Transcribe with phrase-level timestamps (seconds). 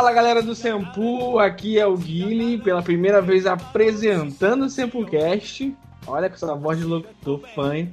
[0.00, 5.76] Fala galera do Sempu, aqui é o Guilherme, pela primeira vez apresentando o SempuCast.
[6.06, 7.86] Olha com essa voz de locutor fã.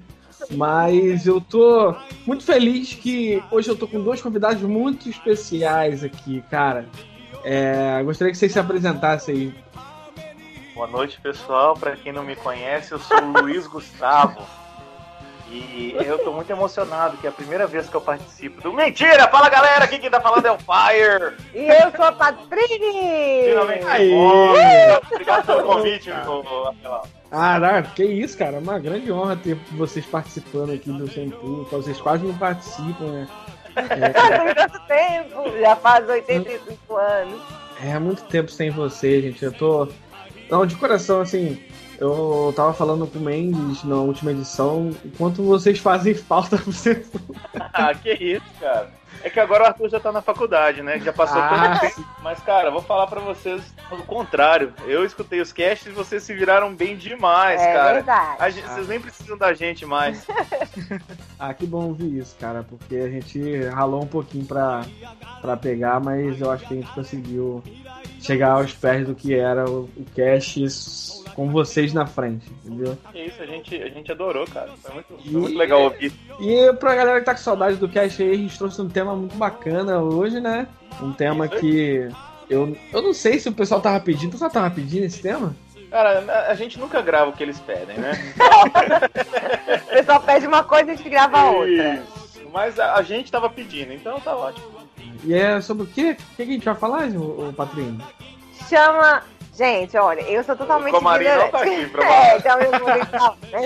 [0.51, 1.93] Mas eu tô
[2.25, 6.87] muito feliz que hoje eu tô com dois convidados muito especiais aqui, cara.
[7.43, 9.55] É, gostaria que vocês se apresentassem aí.
[10.73, 11.73] Boa noite, pessoal.
[11.73, 14.47] Para quem não me conhece, eu sou o Luiz Gustavo.
[15.49, 18.73] E eu tô muito emocionado, que é a primeira vez que eu participo do.
[18.73, 19.27] Mentira!
[19.29, 21.37] Fala galera, aqui quem tá falando é o Fire!
[21.53, 23.45] E eu sou a Patrini!
[23.45, 23.85] Finalmente!
[23.85, 24.11] Aí.
[25.11, 26.11] Obrigado pelo convite,
[27.31, 28.57] Ah, não, que isso, cara.
[28.57, 31.65] É uma grande honra ter vocês participando aqui do Sempu.
[31.71, 33.27] Vocês quase não participam, né?
[33.77, 35.59] Tem tanto tempo!
[35.59, 37.41] Já faz 85 anos.
[37.81, 39.45] É muito tempo sem você, gente.
[39.45, 39.87] Eu tô.
[40.49, 41.61] Não, de coração, assim.
[41.99, 46.65] Eu tava falando com o Mendes na última edição o quanto vocês fazem falta pra
[46.71, 47.05] você.
[47.73, 48.95] Ah, que isso, cara.
[49.23, 50.99] É que agora o Arthur já tá na faculdade, né?
[50.99, 52.07] Já passou Ah, tanto tempo.
[52.21, 54.71] Mas, cara, vou falar pra vocês o contrário.
[54.85, 57.93] Eu escutei os casts e vocês se viraram bem demais, é cara.
[57.95, 58.35] verdade.
[58.39, 60.25] A gente- vocês nem precisam da gente mais.
[61.39, 64.83] Ah, que bom ouvir isso, cara, porque a gente ralou um pouquinho pra,
[65.39, 67.63] pra pegar, mas eu acho que a gente conseguiu
[68.19, 70.59] chegar aos pés do que era o, o cast
[71.37, 72.97] com vocês na frente, entendeu?
[73.11, 74.71] Que isso, a gente, a gente adorou, cara.
[74.81, 76.11] Foi muito, foi E- muito legal ouvir.
[76.39, 79.15] E pra galera que tá com saudade do cast aí, a gente trouxe um tema
[79.15, 80.67] muito bacana hoje, né?
[80.99, 82.09] Um tema Isso que
[82.49, 84.29] eu, eu não sei se o pessoal tava pedindo.
[84.29, 85.55] O pessoal tava pedindo esse tema?
[85.91, 88.13] Cara, a- gente nunca grava o que eles pedem, né?
[89.85, 91.93] O pessoal pede uma coisa e a gente grava outra.
[91.95, 92.49] Isso.
[92.51, 94.65] Mas a, a gente tava pedindo, então tá ótimo.
[95.23, 96.17] E é sobre o quê?
[96.33, 98.01] O que, a gente vai falar, o, Patrinho?
[98.67, 99.21] Chama.
[99.57, 101.55] Gente, olha, eu sou totalmente O não tá ignorante.
[101.55, 103.61] aqui pra É, então eu vou deixar, né?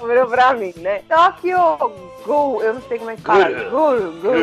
[0.00, 1.02] Número pra mim, né?
[1.08, 1.56] Tóquio
[2.26, 3.48] Ghoul, eu não sei como é que fala.
[3.48, 3.70] Ghoul.
[3.70, 4.34] Ghoul, Ghoul.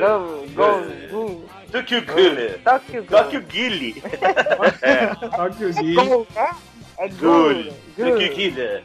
[0.00, 1.44] Ghoul, Ghoul, Ghoul.
[1.70, 2.58] Tokyo Ghoul.
[2.64, 3.22] Tóquio Ghoul.
[3.22, 4.02] Tokyo Gilly.
[5.36, 6.26] Tóquio É Ghoul, Ghoul.
[7.20, 7.54] Ghoul.
[7.96, 8.18] Tokyo Ghoul.
[8.34, 8.84] Gilly.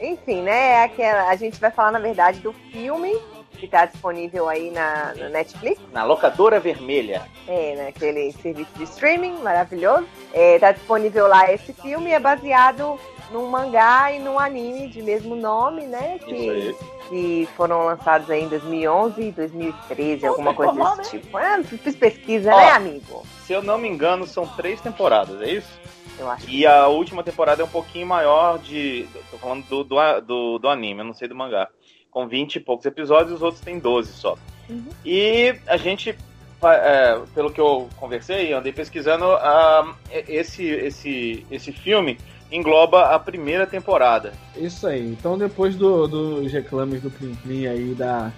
[0.00, 0.74] Enfim, né?
[0.74, 3.18] é Aquela, a gente vai falar, na verdade, do filme
[3.58, 5.80] que tá disponível aí na, na Netflix.
[5.92, 7.22] Na locadora vermelha.
[7.46, 10.06] É, naquele serviço de streaming maravilhoso.
[10.32, 12.98] É, tá disponível lá esse filme, é baseado
[13.30, 16.16] num mangá e num anime de mesmo nome, né?
[16.16, 16.76] Isso Que, aí.
[17.08, 21.38] que foram lançados aí em 2011 e 2013, alguma coisa desse tipo.
[21.38, 22.56] É, fiz pesquisa, Ó.
[22.56, 23.26] né, amigo?
[23.44, 25.78] Se eu não me engano, são três temporadas, é isso?
[26.18, 26.48] Eu acho.
[26.50, 29.06] E a última temporada é um pouquinho maior de.
[29.30, 31.68] Tô falando do, do, do, do anime, eu não sei do mangá.
[32.10, 34.36] Com 20 e poucos episódios, os outros têm 12 só.
[34.68, 34.84] Uhum.
[35.04, 36.16] E a gente,
[36.62, 39.94] é, pelo que eu conversei, andei pesquisando, ah,
[40.26, 42.18] esse, esse, esse filme
[42.50, 44.32] engloba a primeira temporada.
[44.56, 45.06] Isso aí.
[45.06, 48.32] Então, depois do- dos reclames do Plim Plim aí, da,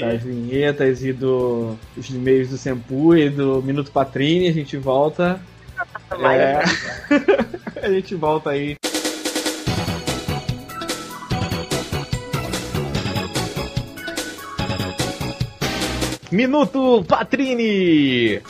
[0.00, 5.40] das vinhetas e do, dos e-mails do Sempu e do Minuto Patrini, a gente volta.
[6.20, 6.60] É,
[7.86, 8.76] a gente volta aí.
[16.34, 18.42] Minuto Patrini!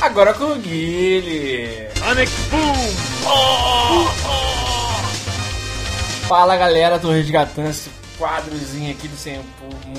[0.00, 1.86] Agora com o Guile.
[2.10, 2.74] Onyx Boom!
[6.26, 9.46] Fala galera, tô resgatando esse quadrozinho aqui do Sempo,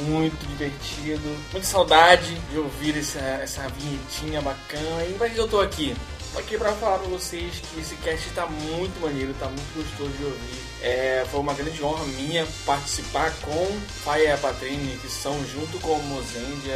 [0.09, 1.33] muito divertido.
[1.53, 5.05] Muita saudade de ouvir essa, essa vinhetinha bacana.
[5.09, 5.95] E pra que eu tô aqui?
[6.37, 10.23] Aqui pra falar pra vocês que esse cast tá muito maneiro, tá muito gostoso de
[10.25, 10.61] ouvir.
[10.81, 15.79] É, foi uma grande honra minha participar com Pai e a Patrini, que são junto
[15.79, 16.75] com o Mozendia,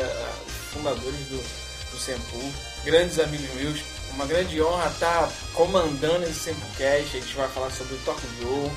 [0.72, 2.54] fundadores do, do Sempu,
[2.86, 3.80] grandes amigos meus.
[4.14, 7.18] Uma grande honra estar comandando esse Sempocast.
[7.18, 8.72] A gente vai falar sobre o Tokyo Joe,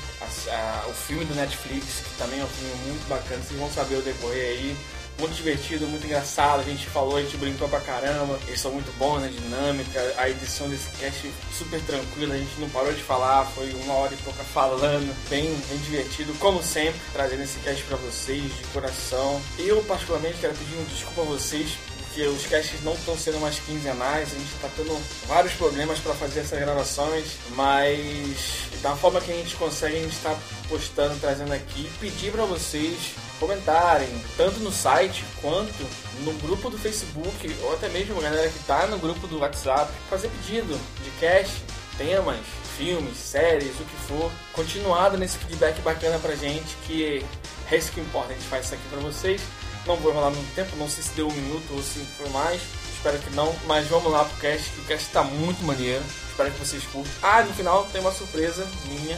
[0.87, 3.41] o filme do Netflix, que também é um filme muito bacana.
[3.41, 4.77] Vocês vão saber o decorrer aí.
[5.19, 6.59] Muito divertido, muito engraçado.
[6.59, 8.39] A gente falou, a gente brincou pra caramba.
[8.47, 10.13] Eles são muito bons na dinâmica.
[10.17, 12.33] A edição desse cast super tranquila.
[12.33, 13.45] A gente não parou de falar.
[13.45, 15.15] Foi uma hora e pouca falando.
[15.29, 19.41] Bem, bem divertido, como sempre, trazendo esse cast pra vocês de coração.
[19.57, 21.77] Eu, particularmente, quero pedir um desculpa a vocês
[22.13, 24.95] porque os casts não estão sendo mais quinzenais, a gente está tendo
[25.25, 27.25] vários problemas para fazer essas gravações,
[27.55, 30.37] mas da forma que a gente consegue, a gente está
[30.69, 34.07] postando, trazendo aqui, pedir para vocês comentarem,
[34.37, 35.83] tanto no site quanto
[36.23, 39.91] no grupo do Facebook, ou até mesmo a galera que está no grupo do WhatsApp,
[40.07, 41.63] fazer pedido de cast,
[41.97, 42.39] temas,
[42.77, 47.25] filmes, séries, o que for, continuado nesse feedback bacana pra gente, que
[47.71, 49.41] é isso que importa, a gente faz isso aqui pra vocês.
[49.86, 52.60] Não vou enrolar muito tempo, não sei se deu um minuto ou se foi mais.
[52.94, 56.04] Espero que não, mas vamos lá pro cast, que o cast tá muito maneiro.
[56.30, 57.12] Espero que vocês curtam.
[57.22, 59.16] Ah, no final tem uma surpresa minha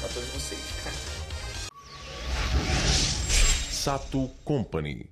[0.00, 0.60] pra todos vocês.
[3.84, 5.10] Sato Company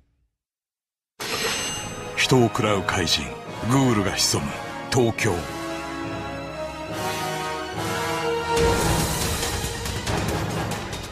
[2.23, 3.21] 人を食らう怪人
[3.69, 4.51] グールが潜む
[4.91, 5.31] 東京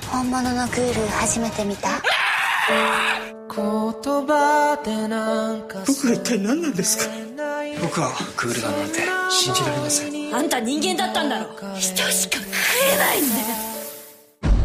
[0.10, 2.02] 本物のグール初めて見た
[3.57, 7.15] 僕が一体何なんですか？
[7.81, 9.01] 僕はグールだなんて
[9.31, 10.35] 信じられません。
[10.35, 11.49] あんた人間だったんだろ。
[11.75, 12.47] 人しか食
[12.93, 13.45] えないんだよ。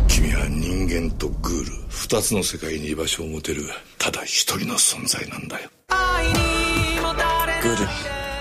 [0.09, 1.71] 君は人間とグール。
[1.89, 3.63] 二つの世界に居場所を持てる
[3.97, 5.69] ただ一人の存在なんだよ。
[5.87, 7.89] グールに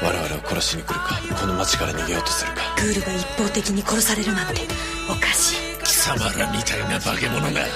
[0.02, 1.20] 我々を殺しに来るか。
[1.40, 2.62] この街から逃げようとするか。
[2.76, 4.62] グールが一方的に殺されるなんて
[5.08, 5.56] おかしい。
[5.84, 7.66] 貴様らみたいな化け物が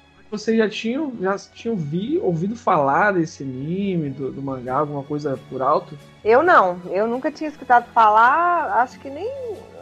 [0.31, 5.03] você, vocês já tinham, já tinham vi, ouvido falar desse anime, do, do mangá, alguma
[5.03, 5.97] coisa por alto?
[6.23, 9.29] Eu não, eu nunca tinha escutado falar, acho que nem.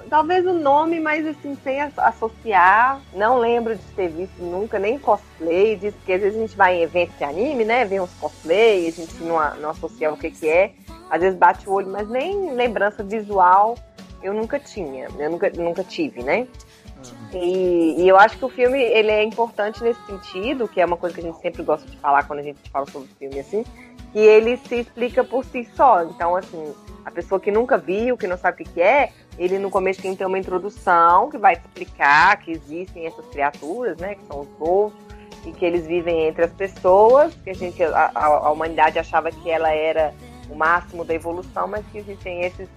[0.10, 3.00] Talvez o nome, mas assim, sem as- associar.
[3.14, 6.78] Não lembro de ter visto nunca, nem cosplay disso, porque às vezes a gente vai
[6.78, 7.86] em eventos de anime, né?
[7.86, 10.72] Vê uns cosplay, a gente não, não associa o que, que é.
[11.12, 13.78] Às vezes bate o olho, mas nem lembrança visual
[14.24, 15.08] eu nunca tinha.
[15.20, 16.48] Eu nunca, nunca tive, né?
[17.34, 20.98] E, e eu acho que o filme ele é importante nesse sentido, que é uma
[20.98, 23.64] coisa que a gente sempre gosta de falar quando a gente fala sobre filme assim,
[24.12, 26.04] que ele se explica por si só.
[26.04, 26.74] Então, assim,
[27.06, 30.16] a pessoa que nunca viu, que não sabe o que é, ele no começo tem
[30.26, 35.00] uma introdução que vai explicar que existem essas criaturas, né, que são os golfos,
[35.46, 39.50] e que eles vivem entre as pessoas, que a gente, a- a humanidade achava que
[39.50, 40.14] ela era
[40.50, 42.68] o máximo da evolução, mas que existem esses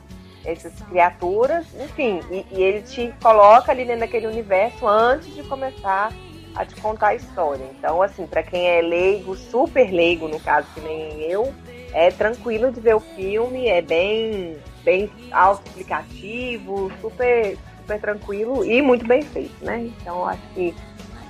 [0.45, 6.13] essas criaturas, enfim, e, e ele te coloca ali dentro daquele universo antes de começar
[6.55, 7.65] a te contar a história.
[7.79, 11.53] Então, assim, para quem é leigo, super leigo, no caso, que nem eu,
[11.93, 19.07] é tranquilo de ver o filme, é bem, bem auto-explicativo, super, super tranquilo e muito
[19.07, 19.91] bem feito, né?
[20.01, 20.75] Então, acho que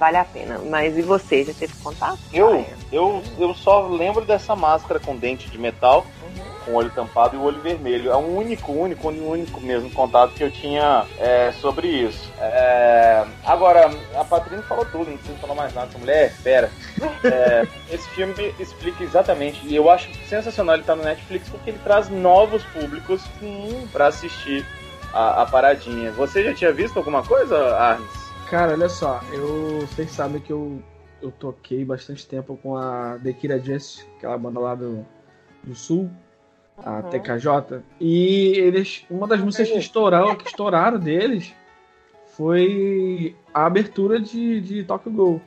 [0.02, 0.58] vale a pena.
[0.58, 2.18] Mas e você, já teve contato?
[2.32, 2.64] Eu, Ryan?
[2.90, 6.04] eu, eu só lembro dessa máscara com dente de metal,
[6.64, 8.10] com o olho tampado e o olho vermelho.
[8.10, 12.32] É o único, único, único mesmo contato que eu tinha é, sobre isso.
[12.40, 15.86] É, agora, a Patrícia falou tudo, não precisa falar mais nada.
[15.86, 16.70] Essa mulher é fera.
[17.22, 17.64] É,
[17.94, 22.08] esse filme explica exatamente, e eu acho sensacional ele estar no Netflix porque ele traz
[22.08, 23.22] novos públicos
[23.92, 24.66] pra assistir
[25.12, 26.10] a, a paradinha.
[26.10, 28.21] Você já tinha visto alguma coisa, Arnes?
[28.52, 30.82] Cara, olha só, eu, vocês sabem que eu,
[31.22, 35.06] eu toquei bastante tempo com a Dekira Justice, aquela banda lá do,
[35.64, 36.10] do Sul,
[36.76, 37.02] a Uhum.
[37.08, 41.54] TKJ, e eles, uma das músicas que estouraram, que estouraram deles
[42.36, 45.40] foi a abertura de, de Tokyo Ghoul.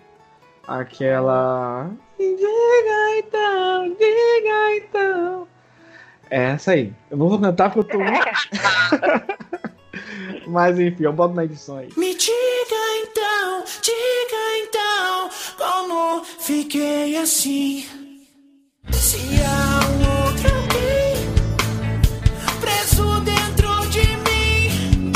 [0.67, 1.91] Aquela.
[2.17, 5.47] Diga então, diga então.
[6.31, 6.91] É essa aí.
[7.11, 8.03] Eu não vou cantar porque eu tô.
[10.47, 11.89] Mas enfim, eu boto na edição aí.
[11.97, 12.35] Me diga
[13.03, 17.85] então, diga então, como fiquei assim.
[18.91, 21.15] Se há um outro alguém
[22.59, 25.11] preso dentro de mim.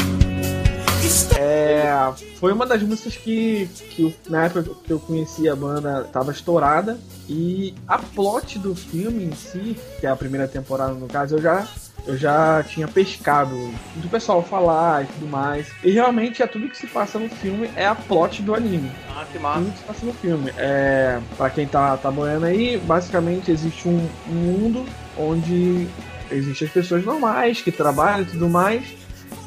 [1.03, 6.03] Está É, foi uma das músicas que, que na época que eu conheci a banda
[6.11, 11.07] tava estourada e a plot do filme em si, que é a primeira temporada no
[11.07, 11.67] caso, eu já
[12.05, 13.55] eu já tinha pescado
[13.95, 15.67] do pessoal falar e tudo mais.
[15.83, 18.91] E realmente é tudo que se passa no filme é a plot do anime.
[19.15, 20.51] Ah, que Tudo que se passa no filme.
[20.57, 24.85] É, para quem tá, tá boiando aí, basicamente existe um, mundo
[25.17, 25.87] onde
[26.31, 28.83] existem as pessoas normais que trabalham e tudo mais,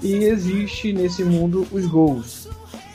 [0.03, 2.49] e existe nesse mundo os gols.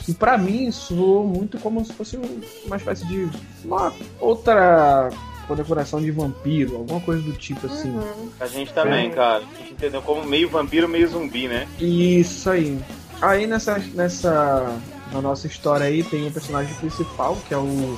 [0.08, 3.28] E pra mim soou muito como se fosse um- uma espécie de
[3.66, 5.10] uma outra
[5.48, 7.89] condecoração de vampiro, alguma coisa do tipo assim.
[7.89, 8.30] Uhum.
[8.39, 9.10] A gente também, É.
[9.12, 9.44] cara.
[9.54, 11.68] A gente entendeu como meio vampiro, meio zumbi, né?
[11.80, 12.80] Isso aí.
[13.22, 14.77] Aí nessa, nessa
[15.12, 17.98] na nossa história aí tem o personagem principal, que é o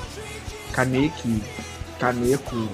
[0.71, 1.41] Kaneki,
[1.99, 2.69] Kaneko,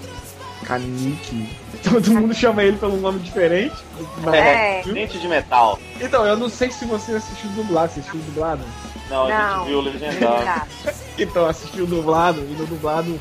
[0.63, 1.49] Kaniki.
[1.83, 3.75] Todo mundo chama ele pelo nome diferente.
[4.33, 4.81] É.
[4.83, 5.79] Dente de metal.
[6.01, 8.61] Então, eu não sei se você assistiu dublado, assistiu dublado?
[9.09, 9.57] Não, a Não.
[9.59, 10.67] gente viu o legendado.
[11.17, 13.17] Então, assistiu dublado, e no dublado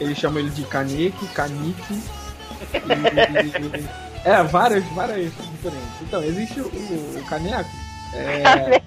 [0.00, 2.02] ele chama ele de Kaneki, Kaniki.
[2.74, 6.02] E, é, várias, várias diferentes.
[6.02, 7.68] Então, existe o, o Kaneko.
[8.14, 8.80] É,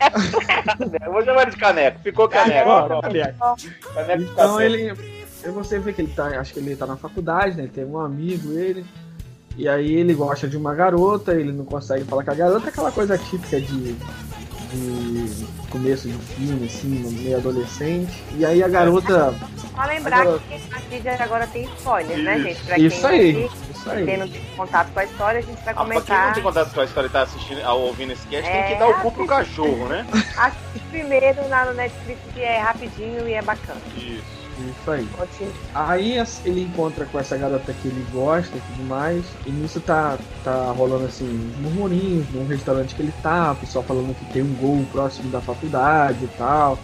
[1.06, 2.00] Eu vou chamar ele de caneco.
[2.02, 2.70] Ficou caneco.
[2.70, 3.02] ó.
[3.94, 4.94] Caneco de Então ele.
[5.44, 6.26] eu- Você vê que ele tá.
[6.40, 7.70] Acho que ele tá na faculdade, né?
[7.74, 8.84] Tem um amigo, ele.
[9.58, 12.92] E aí ele gosta de uma garota, ele não consegue falar com a garota, aquela
[12.92, 13.96] coisa típica de,
[14.72, 16.88] de começo de filme, assim,
[17.24, 18.24] meio adolescente.
[18.36, 19.34] E aí a garota.
[19.76, 22.62] Só lembrar Agora- que a Cid agora tem spoiler, né, gente?
[22.64, 24.06] Pra Isso quem aí, não isso assiste, aí.
[24.06, 26.34] quem não tem contato com a história, a gente vai Ah, pra quem não comentar.
[26.34, 28.76] tem contato com a história e tá assistindo, ah, ouvindo esse cast, tem É, que
[28.80, 30.06] dar o cu pro cachorro, né?
[30.38, 33.80] Assiste primeiro lá no Netflix, que é rapidinho e é bacana.
[33.98, 34.41] Isso.
[34.70, 35.08] Isso aí.
[35.74, 39.24] Aí ele encontra com essa garota que ele gosta e tudo mais.
[39.46, 43.84] E nisso tá, tá rolando assim, uns murmurinhos num restaurante que ele tá, o pessoal
[43.84, 46.78] falando que tem um gol próximo da faculdade e tal.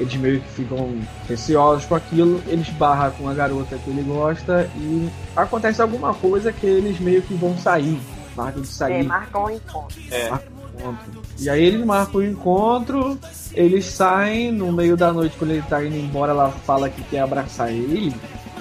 [0.00, 0.98] Eles meio que ficam
[1.28, 6.50] receosos com aquilo, eles barram com a garota que ele gosta e acontece alguma coisa
[6.52, 8.00] que eles meio que vão sair.
[8.34, 9.02] Marcam de É, sair.
[9.04, 10.00] marcam um encontro.
[10.10, 10.32] É.
[10.78, 11.22] encontro.
[11.38, 13.18] E aí eles marcam o encontro,
[13.52, 17.20] eles saem, no meio da noite, quando ele tá indo embora, ela fala que quer
[17.20, 18.14] abraçar ele.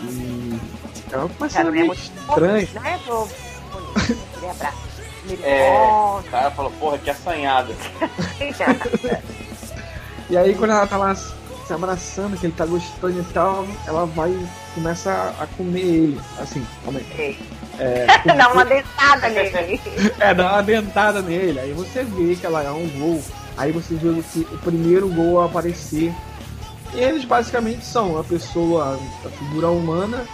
[0.04, 0.60] E
[1.12, 2.68] ela começa Cara, a não é meio muito estranho.
[2.74, 3.00] Né,
[5.44, 5.72] É.
[5.72, 7.74] O cara falou, porra, que assanhada.
[10.30, 11.14] E aí quando ela tá lá
[11.72, 16.22] se abraçando, que ele tá gostando e tal, ela vai e começa a comer ele.
[16.38, 17.38] Assim, calma aí.
[17.80, 19.82] É, Dá uma dentada nele.
[20.20, 21.60] É, dá uma dentada nele.
[21.60, 23.24] Aí você vê que ela é um gol.
[23.58, 26.14] Aí você vê que o primeiro gol a aparecer.
[26.94, 30.26] E eles basicamente são a pessoa, a figura humana.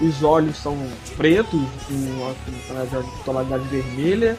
[0.00, 0.76] Os olhos são
[1.16, 2.34] pretos, com uma
[2.66, 4.36] tonalidade, tonalidade vermelha.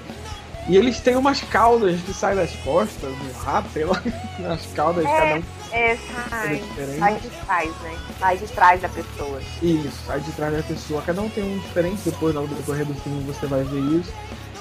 [0.72, 4.01] E eles têm umas caudas que saem das costas, um rabo, sei lá,
[4.40, 6.63] nas caudas, cada um É, é sai,
[6.98, 7.98] sai de trás, né?
[8.18, 9.42] Sai de trás da pessoa.
[9.62, 11.01] Isso, sai de trás da pessoa.
[11.01, 14.13] Cada um tem um diferente, depois no decorrer do filme você vai ver isso.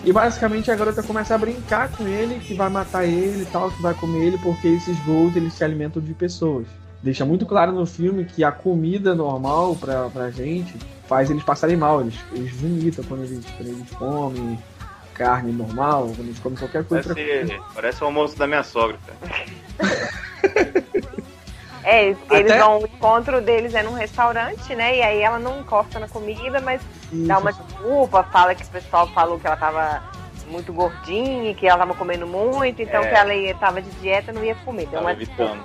[0.04, 3.70] E basicamente a garota começa a brincar com ele, que vai matar ele e tal,
[3.70, 6.66] que vai comer ele, porque esses gols eles se alimentam de pessoas.
[7.04, 10.74] Deixa muito claro no filme que a comida normal pra, pra gente
[11.06, 12.00] faz eles passarem mal.
[12.00, 14.58] Eles, eles vomitam quando eles, quando eles comem
[15.20, 17.14] carne normal, quando eles comem qualquer coisa.
[17.14, 19.18] Parece, parece o almoço da minha sogra, cara.
[21.82, 24.98] É, porque eles Até- vão, o encontro deles é num restaurante, né?
[24.98, 29.06] E aí ela não encosta na comida, mas dá uma desculpa, fala que o pessoal
[29.08, 30.02] falou que ela tava
[30.48, 33.08] muito gordinha, que ela tava comendo muito, então É.
[33.08, 34.86] que ela ia, tava de dieta não ia comer.
[34.88, 35.62] Deu uma evitando.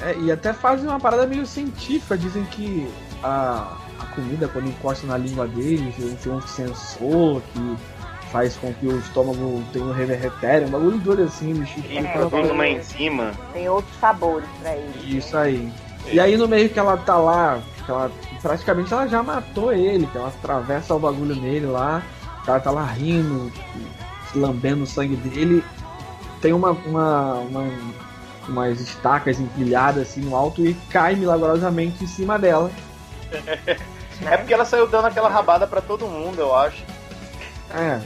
[0.00, 2.86] É, e até fazem uma parada meio científica, dizem que
[3.24, 7.76] a, a comida, quando encosta na língua deles, ele tem um sensor que
[8.36, 12.50] faz com que o estômago tenha um revertério, um bagulho doido assim, eles E produz
[12.50, 13.32] uma enzima.
[13.54, 14.94] Tem outros sabores pra eles.
[15.04, 15.72] Isso aí.
[16.12, 18.10] E aí no meio que ela tá lá, que ela,
[18.42, 22.02] praticamente ela já matou ele, que ela atravessa o bagulho nele lá,
[22.42, 23.50] o cara tá lá rindo,
[24.30, 25.64] se lambendo o sangue dele.
[26.42, 27.72] Tem uma, uma, uma-
[28.46, 32.70] umas estacas empilhadas assim no alto e cai milagrosamente em cima dela.
[34.24, 36.82] É porque ela saiu dando aquela rabada pra todo mundo, eu acho.
[37.74, 38.00] É,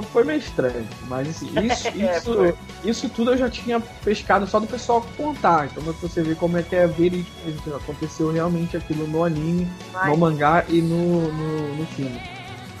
[0.00, 0.86] foi- meio estranho.
[1.08, 2.54] Mas assim, isso, É, isso, foi.
[2.84, 5.66] isso tudo eu já tinha pescado só do pessoal contar.
[5.66, 7.30] Então você ver como é que é verídico.
[7.74, 12.18] Aconteceu realmente aquilo no anime, Mas- no mangá e no, no, no filme.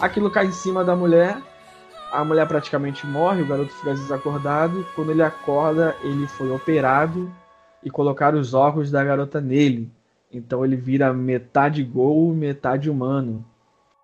[0.00, 1.36] Aquilo cai em cima da mulher,
[2.12, 4.86] a mulher praticamente morre, o garoto fica desacordado.
[4.94, 7.30] Quando ele acorda, ele foi operado
[7.84, 9.90] e colocaram os órgãos da garota nele.
[10.32, 13.44] Então ele vira metade gol, metade humano.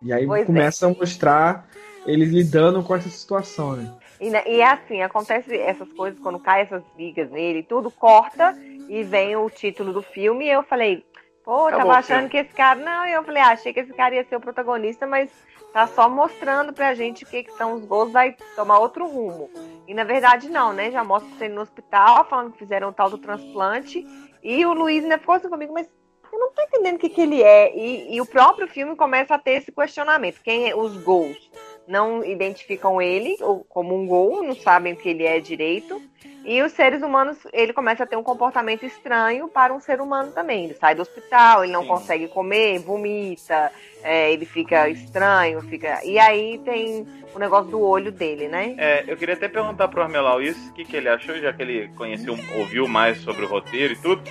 [0.02, 0.44] E aí Pois é.
[0.44, 1.66] começa a mostrar
[2.08, 3.92] ele lidando com essa situação, né?
[4.20, 8.56] E, na- e é assim, acontece essas coisas quando cai essas vigas nele, tudo corta
[8.88, 11.04] e vem o título do filme e eu falei,
[11.44, 12.30] pô, Acabou tava o achando filme.
[12.30, 12.80] que esse cara.
[12.80, 15.30] Não, eu falei, ah, achei que esse cara ia ser o protagonista, mas
[15.72, 19.50] tá só mostrando pra gente o que, que são os gols, vai tomar outro rumo.
[19.86, 20.90] E na verdade não, né?
[20.90, 24.04] Já mostra você no hospital, falando que fizeram o tal do transplante.
[24.42, 25.86] E o Luiz ainda ficou assim comigo, mas
[26.32, 27.74] eu não tô entendendo o que, que ele é.
[27.76, 30.40] E, e o próprio filme começa a ter esse questionamento.
[30.42, 31.50] Quem é os gols?
[31.88, 33.36] Não identificam ele
[33.68, 36.00] como um gol, não sabem o que ele é direito.
[36.44, 40.32] E os seres humanos, ele começa a ter um comportamento estranho para um ser humano
[40.32, 40.64] também.
[40.64, 41.88] Ele sai do hospital, ele não Sim.
[41.88, 43.70] consegue comer, vomita,
[44.02, 46.02] é, ele fica estranho, fica.
[46.04, 48.74] E aí tem o negócio do olho dele, né?
[48.78, 51.62] É, eu queria até perguntar pro Armelau isso, o que, que ele achou, já que
[51.62, 54.22] ele conheceu, ouviu mais sobre o roteiro e tudo.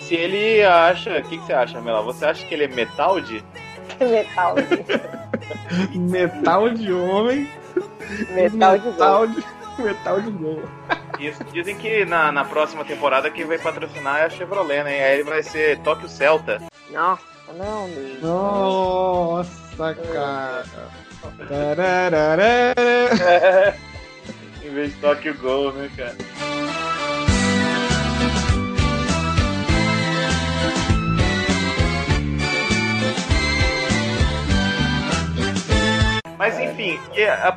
[0.00, 1.18] Se ele acha.
[1.18, 2.04] O que, que você acha, Armelau?
[2.04, 2.68] Você acha que ele é
[4.04, 4.76] metal de.
[4.76, 5.16] Metal.
[5.94, 7.50] Metal de homem,
[8.30, 8.92] Metal de gol.
[8.92, 9.44] metal de,
[9.82, 10.62] metal de gol.
[11.18, 15.04] Isso, dizem que na, na próxima temporada quem vai patrocinar é a Chevrolet, né?
[15.04, 16.62] Aí ele vai ser Tóquio Celta.
[16.90, 17.22] Nossa,
[17.56, 18.22] não, Luiz.
[18.22, 20.64] Nossa, cara.
[21.48, 22.74] Tararara.
[24.62, 26.16] em vez de Tóquio Gol, né, cara?
[36.38, 36.98] Mas enfim,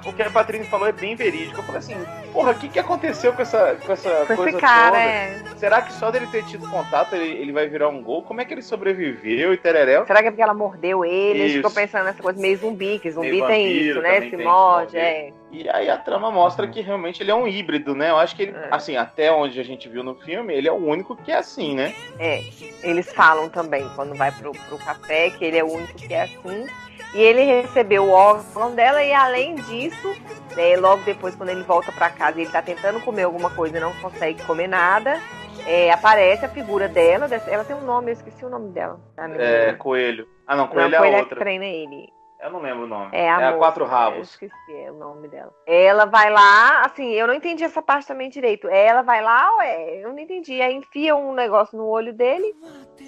[0.05, 1.59] o que a Patrícia falou é bem verídico.
[1.59, 1.95] Eu falei assim,
[2.31, 5.01] porra, o que, que aconteceu com essa, com essa Com coisa cara, toda?
[5.01, 5.43] é.
[5.57, 8.23] Será que só dele ter tido contato ele, ele vai virar um gol?
[8.23, 10.05] Como é que ele sobreviveu e tereréu?
[10.05, 11.31] Será que é porque ela mordeu ele?
[11.43, 11.57] A gente Isso.
[11.57, 14.21] ficou pensando nessa coisa meio zumbi, que zumbi Meio tem vampiro isso, né?
[14.29, 15.31] Se morde, é.
[15.51, 18.11] E aí a trama mostra que realmente ele é um híbrido, né?
[18.11, 18.67] Eu acho que ele, É.
[18.71, 21.73] assim, até onde a gente viu no filme, ele é o único que é assim,
[21.75, 21.93] né?
[22.19, 22.41] É,
[22.83, 26.23] eles falam também, quando vai pro, pro café, que ele é o único que é
[26.23, 26.67] assim.
[27.13, 30.15] E ele recebeu o órgão dela e além disso,
[30.55, 33.81] né, logo depois quando ele volta pra casa, ele tá tentando comer alguma coisa e
[33.81, 35.19] não consegue comer nada,
[35.65, 38.99] é, aparece a figura dela, ela tem um nome, eu esqueci o nome dela.
[39.15, 39.27] tá?
[39.37, 40.27] É, Coelho.
[40.45, 41.35] Ah, não, não, Coelho foi é a ela outra.
[41.35, 42.09] que treina ele.
[42.41, 43.09] Eu não lembro o nome.
[43.11, 44.29] É a, moça, Quatro Eu Rabos.
[44.29, 45.53] esqueci é o nome dela.
[45.67, 48.67] Ela vai lá, assim, eu não entendi essa parte também direito.
[48.69, 50.61] Ela vai lá, ué, eu não entendi.
[50.61, 52.55] Aí enfia um negócio no olho dele,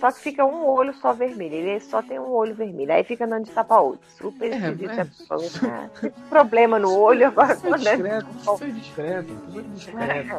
[0.02, 1.56] só que fica um olho só vermelho.
[1.56, 2.92] Ele só tem um olho vermelho.
[2.92, 4.00] Aí fica andando de tapa-olho.
[4.18, 4.92] Super É, esquisito.
[4.92, 5.08] é.
[5.70, 8.26] Ah, tem problema no olho, agora Foi é- discreto,
[8.58, 10.30] foi discreto, foi discreto.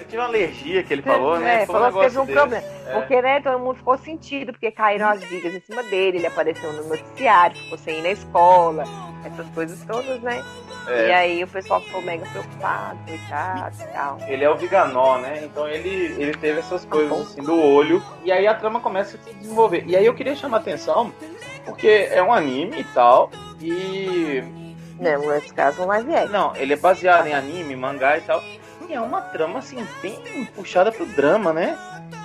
[0.00, 1.62] Eu tive uma alergia que ele falou, né?
[1.62, 2.38] É, Foi um falou que teve um desse.
[2.38, 2.66] problema.
[2.88, 2.92] É.
[2.94, 6.72] Porque, né, todo mundo ficou sentido, porque caíram as vigas em cima dele, ele apareceu
[6.72, 8.31] no noticiário, ficou sem ir na escola,
[9.24, 10.42] essas coisas todas, né?
[10.88, 11.08] É.
[11.08, 14.18] E aí o pessoal ficou mega preocupado, coitado e tal.
[14.26, 15.44] Ele é o Viganó, né?
[15.44, 18.02] Então ele, ele teve essas coisas assim do olho.
[18.24, 19.84] E aí a trama começa a se desenvolver.
[19.86, 21.12] E aí eu queria chamar a atenção,
[21.64, 23.30] porque é um anime e tal.
[23.60, 24.42] E.
[24.98, 26.32] Não, nesse caso, um live action.
[26.32, 28.42] Não, ele é baseado em anime, mangá e tal.
[28.88, 31.78] E é uma trama, assim, bem puxada pro drama, né?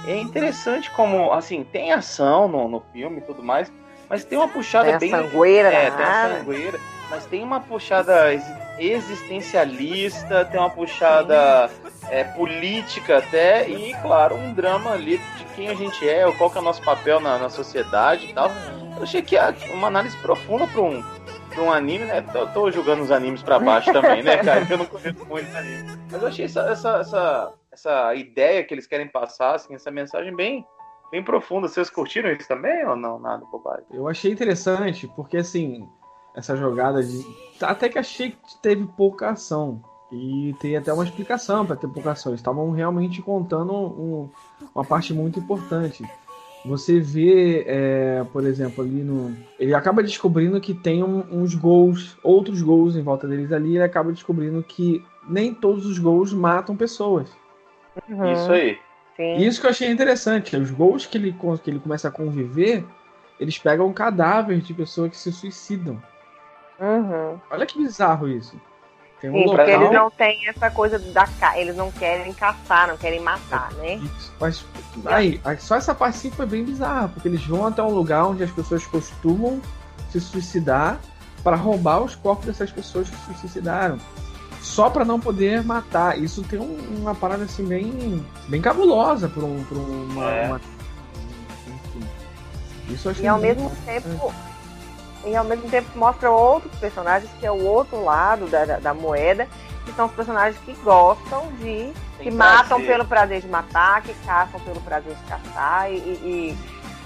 [0.05, 3.71] É interessante como, assim, tem ação no, no filme e tudo mais,
[4.09, 5.09] mas tem uma puxada Tem bem.
[5.09, 6.37] sangueira É, tem a danada.
[6.39, 11.69] sangueira, mas tem uma puxada exi- existencialista, tem uma puxada
[12.09, 16.57] é, política até, e claro, um drama ali de quem a gente é, qual que
[16.57, 18.51] é o nosso papel na, na sociedade e tal.
[18.97, 21.03] Eu achei que é uma análise profunda para um,
[21.49, 22.21] pra um anime, né?
[22.33, 24.65] Tô, tô jogando os animes pra baixo também, né, cara?
[24.69, 25.97] Eu não conheço muito anime.
[26.11, 30.35] Mas eu achei essa, essa, essa, essa ideia que eles querem passar, assim, essa mensagem
[30.35, 30.65] bem,
[31.11, 31.67] bem profunda.
[31.67, 33.19] Vocês curtiram isso também ou não?
[33.19, 33.85] Nada, bobagem.
[33.91, 35.87] Eu achei interessante, porque assim,
[36.35, 37.25] essa jogada de.
[37.61, 39.81] Até que achei que teve pouca ação.
[40.11, 42.31] E tem até uma explicação para ter pouca ação.
[42.31, 44.29] Eles estavam realmente contando um-
[44.73, 46.03] uma parte muito importante.
[46.65, 49.35] Você vê, é, por exemplo, ali no.
[49.59, 53.75] Ele acaba descobrindo que tem um- uns gols, outros gols em volta deles ali.
[53.75, 57.29] Ele acaba descobrindo que nem todos os gols matam pessoas.
[58.09, 58.77] Uhum, Isso aí.
[59.17, 59.37] Sim.
[59.37, 60.55] Isso que eu achei interessante.
[60.55, 62.85] Os gols que ele, que ele começa a conviver,
[63.39, 66.01] eles pegam cadáveres de pessoas que se suicidam.
[66.79, 67.39] Uhum.
[67.49, 68.55] Olha que bizarro isso.
[69.19, 69.81] Tem um Sim, porque local.
[69.81, 71.57] eles não têm essa coisa da ca...
[71.57, 73.95] eles não querem caçar, não querem matar, né?
[73.95, 74.63] Isso, Mas
[75.05, 78.25] aí, aí, só essa parte sim foi bem bizarra, porque eles vão até um lugar
[78.27, 79.59] onde as pessoas costumam
[80.11, 80.99] se suicidar
[81.43, 83.97] para roubar os corpos dessas pessoas que se suicidaram.
[84.67, 86.19] Só para não poder matar.
[86.19, 90.45] Isso tem um- uma parada assim bem, bem cabulosa por, um, por uma, É.
[90.47, 90.61] uma-.
[92.89, 94.33] Isso E ao mesmo tempo.
[95.25, 98.93] E ao mesmo tempo mostra outros personagens, que é o outro lado da, da, da
[98.93, 99.47] moeda,
[99.85, 101.91] que são os personagens que gostam de.
[102.17, 102.87] que Tem matam prazer.
[102.87, 106.57] pelo prazer de matar, que caçam pelo prazer de caçar, e, e,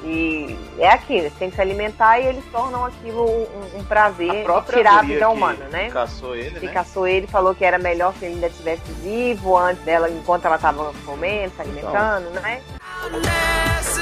[0.04, 4.50] e é aquilo, eles têm que se alimentar e eles tornam aquilo um, um prazer
[4.50, 5.86] A tirar a vida que- humana, né?
[5.86, 6.72] que caçou ele, que né?
[6.74, 10.56] caçou ele, falou que era melhor se ele ainda estivesse vivo antes dela, enquanto ela
[10.56, 12.62] estava comendo, se alimentando, né?
[13.84, 14.02] す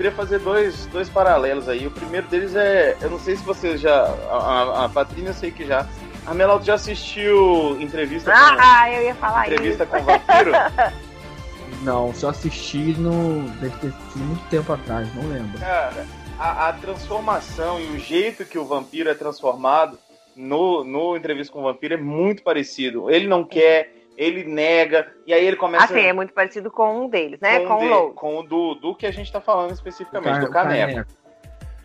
[0.00, 1.86] queria fazer dois, dois paralelos aí.
[1.86, 2.96] O primeiro deles é.
[3.02, 4.04] Eu não sei se vocês já.
[4.30, 5.86] A, a, Patrícia eu sei que já.
[6.26, 9.92] A Melaldo já assistiu entrevista com, Ah, eu ia falar entrevista isso.
[9.92, 10.52] com o vampiro?
[11.84, 13.42] Não, eu assisti no.
[13.60, 15.58] Deve ter sido muito tempo atrás, não lembro.
[15.58, 16.06] Cara,
[16.38, 19.98] a, a transformação e o jeito que o vampiro é transformado
[20.36, 23.10] no, no entrevista com o vampiro é muito parecido.
[23.10, 27.08] Ele não quer, ele nega, e aí ele começa Assim, é muito parecido com um
[27.08, 27.60] deles, né?
[27.60, 28.12] com, Com, o de- o Low.
[28.12, 31.10] com o do, do que a gente tá falando especificamente, Ca- do caneco.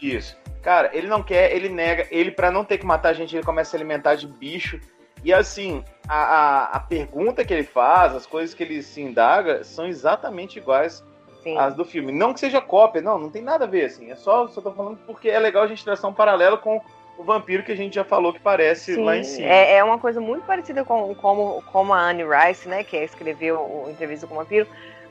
[0.02, 0.38] Isso.
[0.62, 3.45] Cara, ele não quer, ele nega, ele pra não ter que matar a gente, ele
[3.45, 4.80] começa a se alimentar de bicho.
[5.24, 9.63] E assim, a, a, a pergunta que ele faz, as coisas que ele se indaga,
[9.63, 11.04] são exatamente iguais
[11.41, 11.58] Sim.
[11.58, 12.12] às do filme.
[12.12, 14.12] Não que seja cópia, não, não tem nada a ver, assim.
[14.12, 16.82] É só, só tô falando porque é legal a gente traçar um paralelo com
[17.17, 19.47] o vampiro que a gente já falou que parece lá em Sim, cima.
[19.49, 23.56] é, é uma coisa muito parecida com como, como a Anne Rice, né, que escreveu
[23.60, 24.67] o Entrevista com o Vampiro,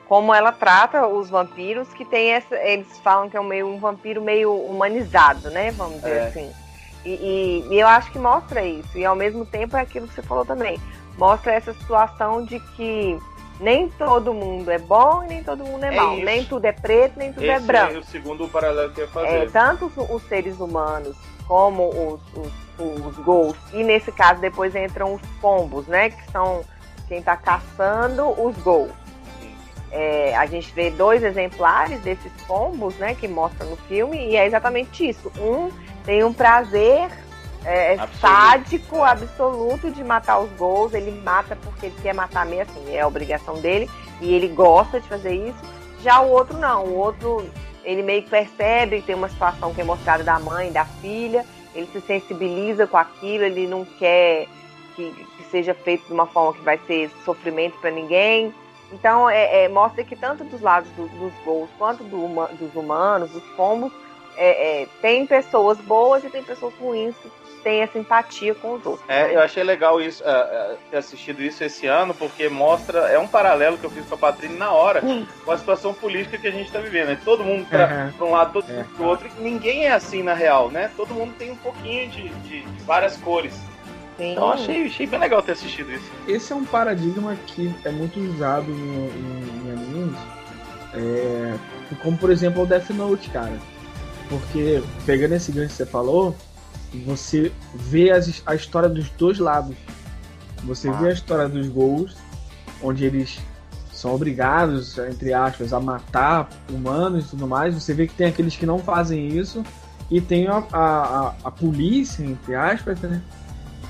[0.07, 3.79] como ela trata os vampiros que tem essa, eles falam que é um meio um
[3.79, 6.27] vampiro meio humanizado, né, vamos dizer É.
[6.29, 6.53] assim.
[7.07, 8.97] E, e- e eu acho que mostra isso.
[8.97, 10.79] E ao mesmo tempo é aquilo que você falou também.
[11.19, 13.19] Mostra essa situação de que
[13.61, 16.17] nem todo mundo é bom e nem todo mundo é, É mau.
[16.17, 17.95] Nem tudo é preto, nem tudo é Esse branco.
[17.95, 19.29] é o segundo paralelo que eu ia fazer.
[19.29, 21.15] É, tanto os, os seres humanos
[21.47, 23.57] como os, os, os ghouls.
[23.73, 26.11] E nesse caso depois entram os pombos, né?
[26.11, 26.65] Que são
[27.09, 28.93] quem tá caçando os ghouls.
[29.91, 33.15] É, a gente vê dois exemplares desses pombos, né?
[33.15, 35.31] Que mostra no filme, e é exatamente isso.
[35.39, 35.71] Um
[36.05, 37.11] tem um prazer
[37.65, 38.19] é, Absoluto.
[38.19, 40.93] sádico, absoluto de matar os ghouls.
[40.93, 43.89] Ele mata porque ele quer matar mesmo, assim, é a obrigação dele,
[44.21, 45.59] e ele gosta de fazer isso.
[46.03, 47.49] Já o outro não, o outro
[47.85, 51.45] ele meio que percebe que tem uma situação que é mostrada da mãe, da filha,
[51.75, 54.47] ele se sensibiliza com aquilo, ele não quer
[54.95, 58.55] que, que seja feito de uma forma que vai ser sofrimento para ninguém.
[58.93, 63.31] Então, é, é, mostra que tanto dos lados do- dos gols quanto do dos humanos,
[63.31, 63.93] dos pombos,
[64.37, 67.31] é, é, tem pessoas boas e tem pessoas ruins que
[67.65, 69.09] têm essa empatia com os outros.
[69.09, 73.19] É, eu achei legal isso, é, é, ter assistido isso esse ano, porque mostra, é
[73.19, 75.03] um paralelo que eu fiz com a Patrícia na hora,
[75.45, 77.11] com a situação política que a gente tá vivendo.
[77.11, 78.13] É todo mundo pra, Uhum.
[78.13, 78.77] pra um lado, todo É.
[78.77, 80.91] mundo pro outro, e ninguém é assim na real, né?
[80.97, 83.55] Todo mundo tem um pouquinho de, de- de várias cores.
[84.17, 84.33] Sim.
[84.33, 86.09] Então achei, achei bem legal ter assistido isso.
[86.29, 90.19] Esse é um paradigma que é muito usado no- em, em animes,
[90.95, 91.55] é,
[92.03, 93.59] como por exemplo o Death Note, cara.
[94.29, 96.35] Porque, pegando esse gancho que você falou,
[97.05, 99.77] você vê as- a história dos dois lados.
[100.65, 102.17] Você vê a história dos gols,
[102.83, 103.39] onde eles
[103.93, 107.75] são obrigados, entre aspas, a matar humanos e tudo mais.
[107.75, 109.63] Você vê que tem aqueles que não fazem isso.
[110.11, 110.79] E tem a, a,
[111.29, 113.23] a- a polícia, entre aspas, né?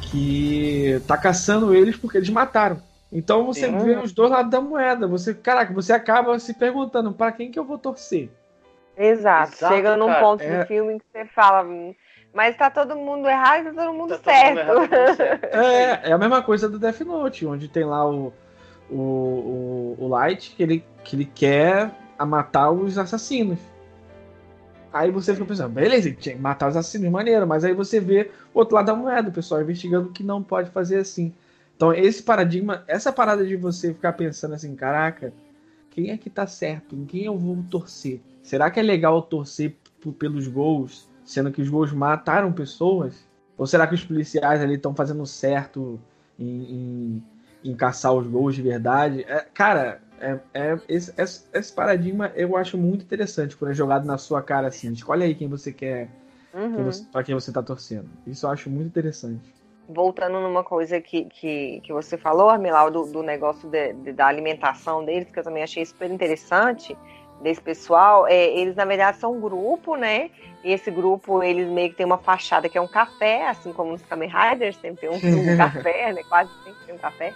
[0.00, 2.80] Que tá caçando eles porque eles mataram.
[3.12, 3.78] Então você Sim.
[3.78, 5.06] vê os dois lados da moeda.
[5.06, 8.30] Você, caraca, você acaba se perguntando para quem que eu vou torcer.
[8.96, 9.52] Exato.
[9.54, 10.20] Exato, Chega num cara.
[10.20, 10.60] ponto É.
[10.60, 11.92] do filme que você fala, "Hum,
[12.34, 14.58] mas tá todo mundo errado e tá todo mundo Tá todo mundo certo.
[14.58, 15.44] errado, mundo certo.
[15.54, 18.32] É, é a mesma coisa do Death Note, onde tem lá o,
[18.90, 23.58] o, o, o Light que ele, que ele quer a matar os assassinos.
[24.92, 27.98] Aí você fica pensando, beleza, ele tinha que matar os assassinos, maneiro, mas aí você
[27.98, 31.32] vê o outro lado da moeda, o pessoal investigando que não pode fazer assim.
[31.76, 35.32] Então, esse paradigma, essa parada de você ficar pensando assim, caraca,
[35.90, 36.94] quem é que tá certo?
[36.94, 38.20] Em quem eu vou torcer?
[38.42, 39.76] Será que é legal eu torcer
[40.18, 43.28] pelos gols, sendo que os gols mataram pessoas?
[43.56, 46.00] Ou será que os policiais ali estão fazendo certo
[46.38, 47.22] em,
[47.64, 49.22] em, em caçar os gols de verdade?
[49.28, 54.04] É, cara, é, é- esse, esse- esse paradigma eu acho muito interessante quando é jogado
[54.06, 54.92] na sua cara assim.
[54.92, 56.08] Escolhe aí quem você quer,
[56.52, 56.72] Uhum.
[56.74, 58.08] quem você, pra quem você tá torcendo.
[58.26, 59.54] Isso eu acho muito interessante.
[59.86, 64.26] voltando numa coisa que, que, que você falou, Armelau, do, do negócio de- de- da
[64.26, 66.98] alimentação deles, que eu também achei super interessante,
[67.44, 70.30] desse pessoal, é, eles na verdade são um grupo, né?
[70.64, 73.92] E esse grupo, eles meio que tem uma fachada que é um café, assim como
[73.92, 75.14] nos Kamen Riders, sempre tem um,
[75.52, 76.22] um café, né?
[76.28, 77.32] Quase sempre tem um café.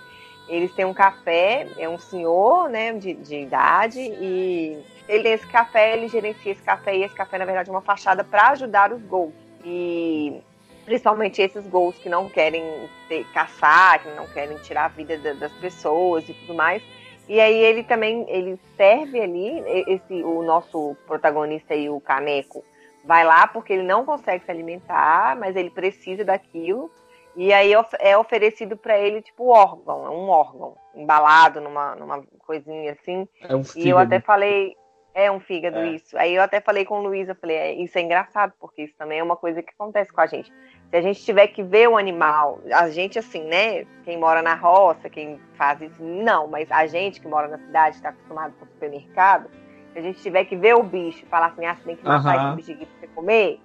[0.49, 5.47] Eles têm um café, é um senhor, né, de, de idade, e ele tem esse
[5.47, 8.91] café, ele gerencia esse café, e esse café, na verdade, é uma fachada para ajudar
[8.91, 9.35] os gols.
[9.63, 10.41] E
[10.87, 12.65] principalmente esses gols que não querem
[13.11, 16.83] ter, caçar, que não querem tirar a vida da- das pessoas e tudo mais.
[17.29, 22.65] E aí ele também ele serve ali esse o nosso protagonista aí o Caneco
[23.05, 26.91] vai lá porque ele não consegue se alimentar, mas ele precisa daquilo.
[27.37, 32.93] E aí é oferecido para ele tipo órgão, é um órgão embalado numa, numa coisinha
[32.93, 33.29] assim.
[33.43, 34.01] É um E eu fígado.
[34.01, 34.75] até falei,
[35.15, 35.89] é um fígado É.
[35.91, 36.19] isso.
[36.19, 38.95] Aí eu até falei com o Luiz, eu falei, é, isso é engraçado, porque isso
[38.99, 40.53] também é uma coisa que acontece com a gente.
[40.91, 43.85] Se a gente tiver que ver o animal, a gente assim, né?
[44.05, 47.97] Quem mora na roça, quem faz isso, não, mas a gente que mora na cidade,
[47.97, 49.51] está acostumado com o supermercado,
[49.93, 52.05] se a gente tiver que ver o bicho e falar assim, ah, você tem que
[52.05, 52.47] matar Aham.
[52.49, 53.61] esse bicho aqui pra você comer,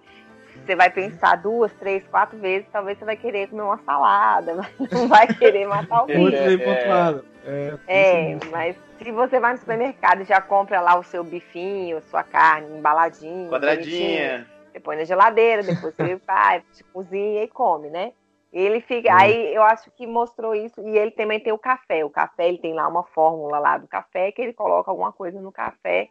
[0.66, 4.92] você vai pensar duas, três, quatro vezes, talvez você vai querer comer uma salada, mas
[4.92, 6.20] não vai querer matar o É, bicho.
[6.20, 6.58] Muito bem é.
[6.58, 7.26] pontuado.
[7.46, 12.02] É, É, mas se você vai no supermercado e já compra lá o seu bifinho,
[12.04, 14.48] sua carne embaladinha, Quadradinha.
[14.74, 18.12] Você põe na geladeira, depois você vai, você cozinha e come, né?
[18.52, 19.10] Ele fica.
[19.12, 19.18] Hum.
[19.18, 20.82] Aí eu acho que mostrou isso.
[20.88, 22.04] E ele também tem o café.
[22.04, 25.42] O café, ele tem lá uma fórmula lá do café que ele coloca alguma coisa
[25.42, 26.08] no café.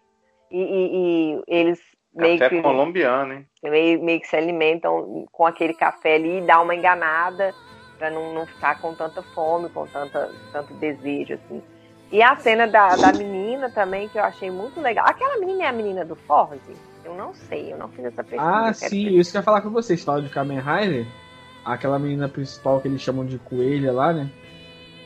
[0.50, 0.90] E, e-
[1.36, 1.80] e eles
[2.14, 3.46] meio Café que, colombiano, hein?
[3.62, 7.54] meio, meio que se alimentam com aquele café ali e dá uma enganada
[7.96, 11.62] pra não, não ficar com tanta fome, com tanta, tanto desejo, assim.
[12.10, 15.06] E a cena da, da menina também, que eu achei muito legal.
[15.06, 16.60] Aquela menina é a menina do Forge?
[17.04, 18.42] Eu não sei, eu não fiz essa pesquisa.
[18.42, 20.02] Ah, sim, isso que eu ia falar com vocês.
[20.04, 21.06] Fala de Kamen Rider.
[21.64, 24.28] Aquela menina principal que eles chamam de coelha lá, né?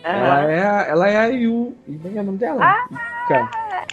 [0.05, 0.17] Aham.
[0.17, 1.77] Ela, é a, ela é a Yu.
[1.87, 2.87] E como é o nome dela?
[3.25, 3.51] Ika.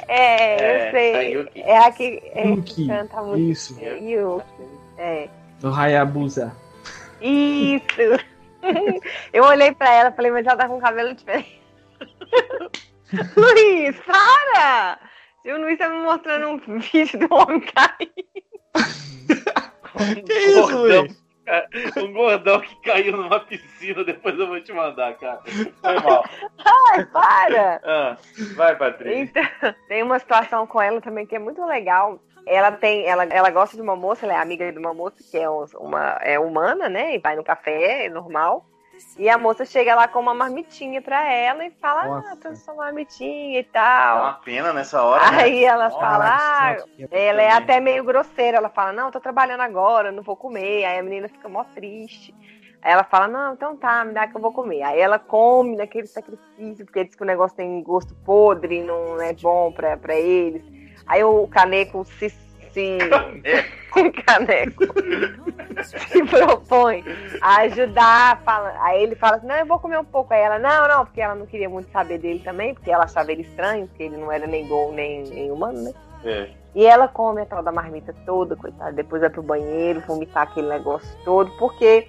[0.07, 0.15] É,
[0.53, 1.15] É, eu sei.
[1.15, 1.61] a Yuki.
[1.61, 2.87] É a que é, Yuki.
[2.87, 3.39] canta muito.
[3.39, 3.77] Isso.
[3.81, 4.45] Yuki.
[4.97, 5.27] É.
[5.59, 6.55] Do Hayabusa.
[7.21, 8.23] Isso!
[9.33, 11.61] Eu olhei pra ela e falei, mas ela tá com cabelo diferente.
[13.35, 14.99] Luiz, para!
[15.45, 18.11] O Luiz tá me mostrando um vídeo do homem cair.
[20.25, 21.01] Que isso, Gordão.
[21.01, 21.23] Luiz?
[21.97, 25.41] Um gordão que caiu numa piscina, depois eu vou te mandar, cara.
[25.81, 26.23] Foi mal.
[26.93, 27.81] Ai, para!
[27.83, 28.17] Ah,
[28.55, 29.41] vai, Patrícia.
[29.59, 32.17] Então, tem uma situação com ela também que é muito legal.
[32.47, 35.37] Ela tem, ela, ela gosta de uma moça, ela é amiga de uma moça que
[35.37, 37.15] é um- uma é humana, né?
[37.15, 38.65] E vai no café, é normal.
[39.17, 42.35] E a moça chega lá com uma marmitinha pra ela e fala, ah, Nossa.
[42.37, 44.21] trouxe sua marmitinha e tal.
[44.21, 45.43] uma pena nessa hora, né?
[45.43, 46.77] Aí ela Nossa, fala, ah,
[47.11, 48.57] ela é até meio grosseira.
[48.57, 50.85] Ela fala, não, tô trabalhando agora, não vou comer.
[50.85, 52.33] Aí a menina fica mó triste.
[52.81, 54.81] Aí ela fala, não, então tá, me dá que eu vou comer.
[54.81, 59.31] Aí ela come naquele sacrifício, porque diz que o negócio tem gosto podre, não é
[59.33, 60.63] bom pra, pra eles.
[61.05, 62.42] Aí o caneco se.
[62.73, 62.97] Se...
[64.25, 64.83] caneco
[65.83, 67.03] se propõe
[67.41, 68.41] a ajudar.
[68.43, 68.73] Fala...
[68.81, 70.33] Aí ele fala assim, não, eu vou comer um pouco.
[70.33, 73.31] Aí ela, não, não, porque ela não queria muito saber dele também, porque ela achava
[73.31, 75.93] ele estranho, porque ele não era nem gol, nem, nem humano, né?
[76.25, 76.49] É.
[76.75, 78.91] E ela come a tal da marmita toda, coitada.
[78.91, 82.07] Depois vai pro banheiro, vomitar aquele negócio todo, porque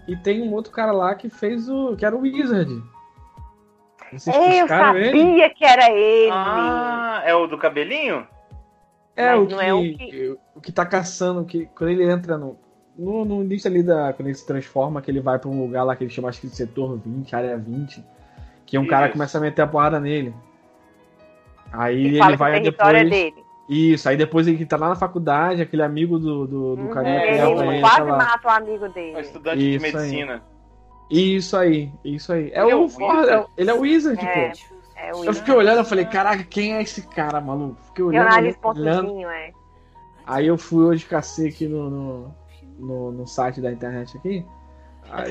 [0.09, 1.95] E tem um outro cara lá que fez o.
[1.97, 2.69] que era o Wizard.
[4.13, 5.51] Vocês Eu pescaram sabia ele?
[5.51, 6.31] que era ele.
[6.33, 8.27] Ah, é o do cabelinho?
[9.15, 12.11] É, Mas o que, não é o que- o que tá caçando, que quando ele
[12.11, 12.59] entra no.
[13.02, 14.14] No, no início ali da.
[14.14, 16.40] Quando ele se transforma, que ele vai pra um lugar lá que ele chama acho
[16.42, 18.04] que de setor 20, área 20.
[18.66, 19.14] Que um cara Isso.
[19.14, 20.34] começa a meter a porrada nele.
[21.72, 23.08] Aí Ele ele, que vai território depois.
[23.08, 23.46] é dele.
[23.70, 27.22] Isso, aí depois ele tá lá na faculdade, aquele amigo do, do, do Uhum, carinha
[27.22, 28.18] que é, o- ele, quase tá lá.
[28.18, 29.20] mata o amigo É o dele.
[29.22, 29.94] estudante de Isso aí.
[29.94, 30.44] medicina.
[31.10, 32.52] Isso aí, isso aí.
[32.54, 33.32] É Ele é o o Ford, Wizard?
[33.58, 34.40] é ele é o Wizard, É, pô.
[34.98, 35.34] é o Eu William.
[35.34, 37.78] fiquei olhando e falei, caraca, quem é esse cara, maluco?
[37.84, 39.52] Fiquei olhando, nariz olhando, é.
[40.26, 42.36] Aí eu fui hoje cacei aqui no, no,
[42.82, 44.46] no, no site da internet aqui.
[45.10, 45.30] Aí.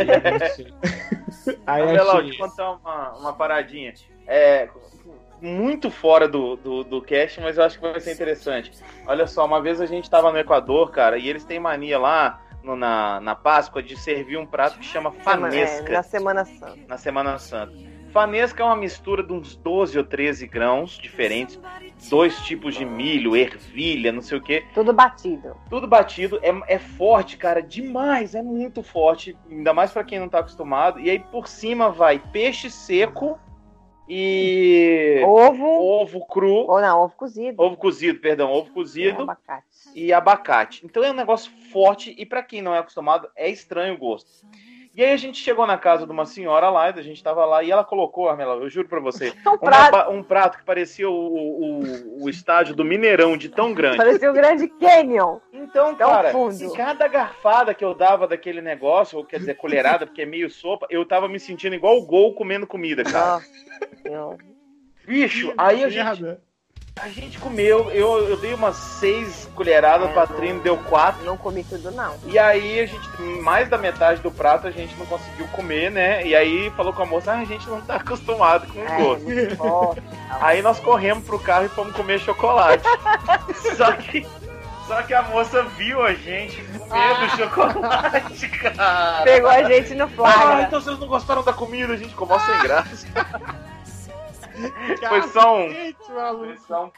[1.66, 2.30] Aí Abelão, achei.
[2.32, 3.92] te contar uma, uma paradinha.
[4.26, 4.68] É
[5.40, 8.72] muito fora do, do, do cast, mas eu acho que vai ser interessante.
[9.06, 12.42] Olha só, uma vez a gente tava no Equador, cara, e eles têm mania lá
[12.62, 16.44] no- na, na Páscoa de servir um prato que chama Semana- é, fanesca na Semana
[16.44, 16.78] Santa.
[16.86, 17.72] na Semana Santa.
[18.12, 21.61] Fanesca é uma mistura de uns 12 ou 13 grãos diferentes,
[22.09, 25.57] dois tipos de milho, ervilha, não sei o que, Tudo batido.
[25.68, 30.29] tudo batido, é, é forte, cara, demais, é muito forte, ainda mais pra quem não
[30.29, 30.99] tá acostumado.
[30.99, 33.38] E aí por cima vai peixe seco
[34.09, 35.64] e Ovo.
[35.64, 37.62] ovo cru, Ou não, ovo cozido.
[37.62, 39.64] ovo cozido, perdão, ovo cozido abacate.
[39.94, 40.85] e abacate.
[40.85, 44.29] Então é um negócio forte e pra quem não é acostumado é estranho o gosto.
[44.92, 47.62] E aí a gente chegou na casa de uma senhora lá, a gente tava lá
[47.62, 50.11] e ela colocou, Armela, eu juro pra você, Um uma prato.
[50.11, 53.96] um prato que parecia o, o, o estádio do Mineirão de tão grande.
[53.98, 55.38] Parecia o Grande Canyon.
[55.53, 56.61] Então, Tão cara, fundo.
[56.64, 60.50] em cada garfada que eu dava daquele negócio, ou quer dizer, colherada, porque é meio
[60.50, 63.40] sopa, eu tava me sentindo igual o gol comendo comida, cara.
[64.03, 64.38] Senhora.
[65.07, 66.42] Bicho, aí a gente, Merda.
[66.96, 71.24] A gente comeu, eu, eu dei umas seis colheradas, É, o Patrino deu quatro.
[71.24, 72.14] Não comi tudo, não.
[72.26, 73.09] E aí a gente,
[73.42, 76.26] mais da metade do prato a gente não conseguiu comer, né?
[76.26, 78.96] E aí falou com a moça, ah, a gente não tá acostumado com o É,
[78.98, 79.57] gosto.
[79.57, 80.03] forte.
[80.40, 82.85] Aí nós corremos pro carro e fomos comer chocolate.
[83.76, 84.26] só que
[84.87, 89.22] só que a moça viu a gente comendo chocolate, cara.
[89.22, 90.62] Pegou a gente no Ah, flagra.
[90.62, 93.07] então vocês não gostaram da comida, a gente ficou mó sem graça.
[95.09, 96.90] Foi só um, foi só um,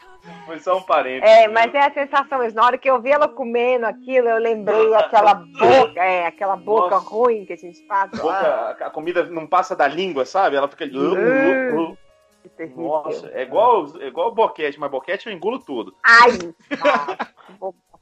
[0.47, 1.37] foi só um parênteses.
[1.37, 2.61] É, mas é a sensação mesmo.
[2.61, 6.97] Na hora que eu vi ela comendo aquilo, eu lembrei aquela boca, é, aquela boca
[6.97, 7.09] Nossa.
[7.09, 8.11] ruim que a gente faz.
[8.13, 8.73] lá.
[8.73, 10.57] Boca- a comida não passa da língua, sabe?
[10.57, 10.99] Ela fica ali.
[10.99, 11.97] Hum.
[12.43, 12.83] Que terrível.
[12.89, 15.95] Nossa, é igual, é igual boquete, mas boquete eu engulo tudo.
[16.03, 16.31] Ai!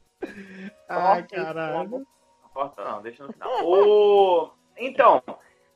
[0.89, 1.89] Ai, caralho.
[1.89, 2.05] Não
[2.49, 3.49] importa não, deixa no final.
[3.63, 4.49] O...
[4.77, 5.21] Então,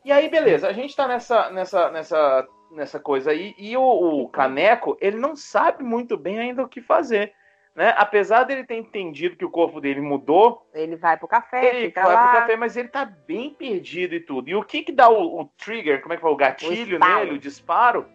[0.04, 4.28] e aí beleza, a gente tá nessa, nessa, nessa, nessa coisa aí, e o, o
[4.30, 7.34] Caneco, ele não sabe muito bem ainda o que fazer.
[7.76, 7.94] né?
[7.98, 12.06] Apesar dele ter entendido que o corpo dele mudou, Ele vai pro café, ele vai
[12.06, 12.28] lá.
[12.28, 14.50] pro café, mas ele tá bem perdido e tudo.
[14.50, 16.32] E o que que dá o, o trigger, como é que foi?
[16.32, 17.16] O gatilho disparo.
[17.20, 18.06] nele, o disparo,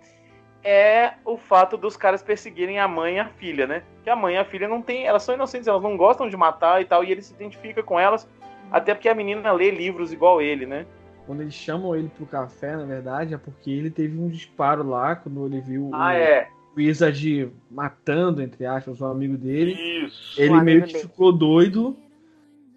[0.62, 3.82] é o fato dos caras perseguirem a mãe e a filha, né?
[4.04, 6.36] Que a mãe e a filha não tem, elas são inocentes, elas não gostam de
[6.36, 8.28] matar e tal, e ele se identifica com elas,
[8.70, 10.86] até porque a menina lê livros igual ele, né?
[11.26, 15.14] Quando eles chamam ele pro café, na verdade, é porque ele teve um disparo lá,
[15.16, 16.48] quando ele viu Ah, o é.
[16.76, 19.72] Wizard matando, entre aspas, um amigo dele.
[20.06, 20.40] Isso.
[20.40, 20.98] Ele meio que dele.
[21.08, 21.96] ficou doido,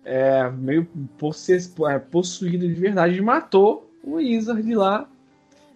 [0.05, 0.87] é, meio
[1.89, 5.07] é, possuído de verdade, e matou o Wizard lá.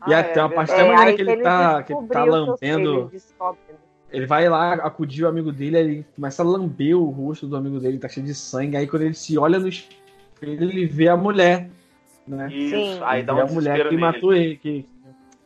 [0.08, 0.90] e Ah, até é uma parte verdade.
[0.90, 3.10] da maneira que ele tá, que ele tá ele lambendo.
[3.12, 3.76] descobre, né?
[4.12, 7.58] Ele vai lá acudir o amigo dele, aí ele começa a lamber o rosto do
[7.58, 8.78] amigo dele, tá cheio de sangue.
[8.78, 11.70] Aí quando ele se olha no espelho, ele vê a mulher,
[12.28, 12.52] né?
[12.52, 12.76] Isso.
[12.76, 13.00] Sim.
[13.04, 13.98] Aí dá um a mulher que nele.
[13.98, 14.58] matou ele.
[14.58, 14.86] Que...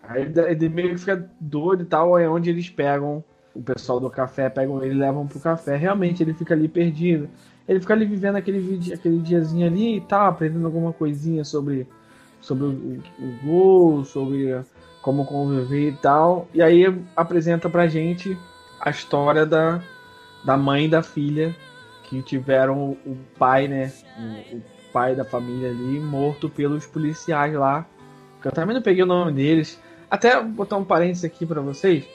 [0.03, 4.09] Aí ele, meio que fica doido e tal, é onde eles pegam, o pessoal do
[4.09, 5.75] café pegam ele e levam pro café.
[5.75, 7.29] Realmente ele fica ali perdido.
[7.67, 11.87] Ele fica ali vivendo aquele, aquele diazinho ali e tal, aprendendo alguma coisinha sobre,
[12.41, 14.59] sobre o, o gol, sobre
[15.01, 16.47] como conviver e tal.
[16.53, 18.37] E aí apresenta pra gente
[18.79, 19.81] a história da,
[20.43, 21.55] da mãe e da filha
[22.03, 23.93] que tiveram o pai, né?
[24.17, 27.85] O, o pai da família ali morto pelos policiais lá.
[28.41, 29.79] Que eu também não peguei o nome deles.
[30.09, 32.05] Até botar um parênteses aqui pra vocês.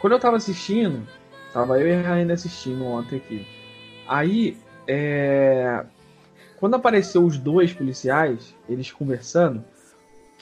[0.00, 1.06] Quando eu tava assistindo,
[1.52, 3.46] tava eu e a Rainha assistindo ontem aqui.
[4.08, 5.84] Aí, é...
[6.58, 9.64] quando apareceu os dois policiais, eles conversando,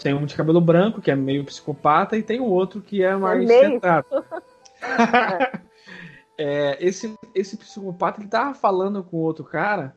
[0.03, 3.15] tem um de cabelo branco, que é meio psicopata, e tem o outro que é
[3.17, 4.07] mais centrado.
[6.43, 9.95] É, esse, esse psicopata ele tava falando com outro cara,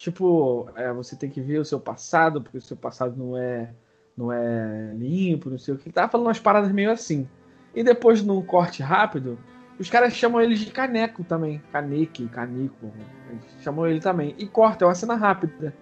[0.00, 3.70] tipo, é, você tem que ver o seu passado, porque o seu passado não é
[4.16, 5.88] não é limpo, não sei o que.
[5.88, 7.28] Ele tava falando umas paradas meio assim.
[7.74, 9.38] E depois, num corte rápido,
[9.78, 11.62] os caras chamam ele de caneco também.
[11.70, 12.92] Caneque, canico.
[13.30, 14.34] Eles chamam ele também.
[14.38, 15.74] E corta, é uma cena rápida.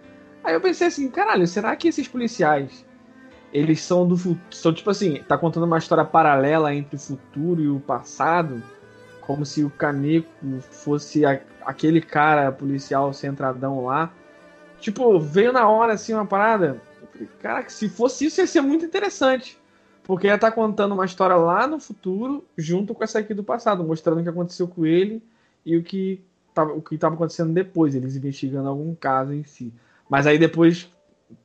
[0.44, 2.84] Aí eu pensei assim, caralho, será que esses policiais
[3.52, 4.40] eles são do futuro.
[4.50, 8.62] São tipo assim, tá contando uma história paralela entre o futuro e o passado,
[9.28, 10.26] como se o Caneco
[10.70, 14.10] fosse a- aquele cara policial centradão lá.
[14.80, 16.80] Tipo, veio na hora assim uma parada.
[17.42, 19.58] Cara, se fosse isso ia ser muito interessante.
[20.02, 23.84] Porque ia estar contando uma história lá no futuro, junto com essa aqui do passado,
[23.84, 25.22] mostrando o que aconteceu com ele
[25.62, 29.70] e o que tava, o que estava acontecendo depois, eles investigando algum caso em si.
[30.08, 30.90] Mas aí depois,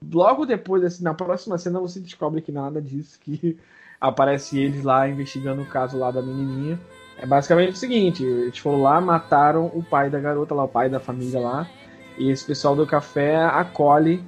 [0.09, 3.59] logo depois, assim, na próxima cena, você descobre que nada disso, que
[3.99, 6.79] aparece eles lá investigando o caso lá da menininha.
[7.17, 10.89] É basicamente o seguinte, eles foram lá, mataram o pai da garota lá, o pai
[10.89, 11.67] da família lá,
[12.17, 14.23] e esse pessoal do café acolhe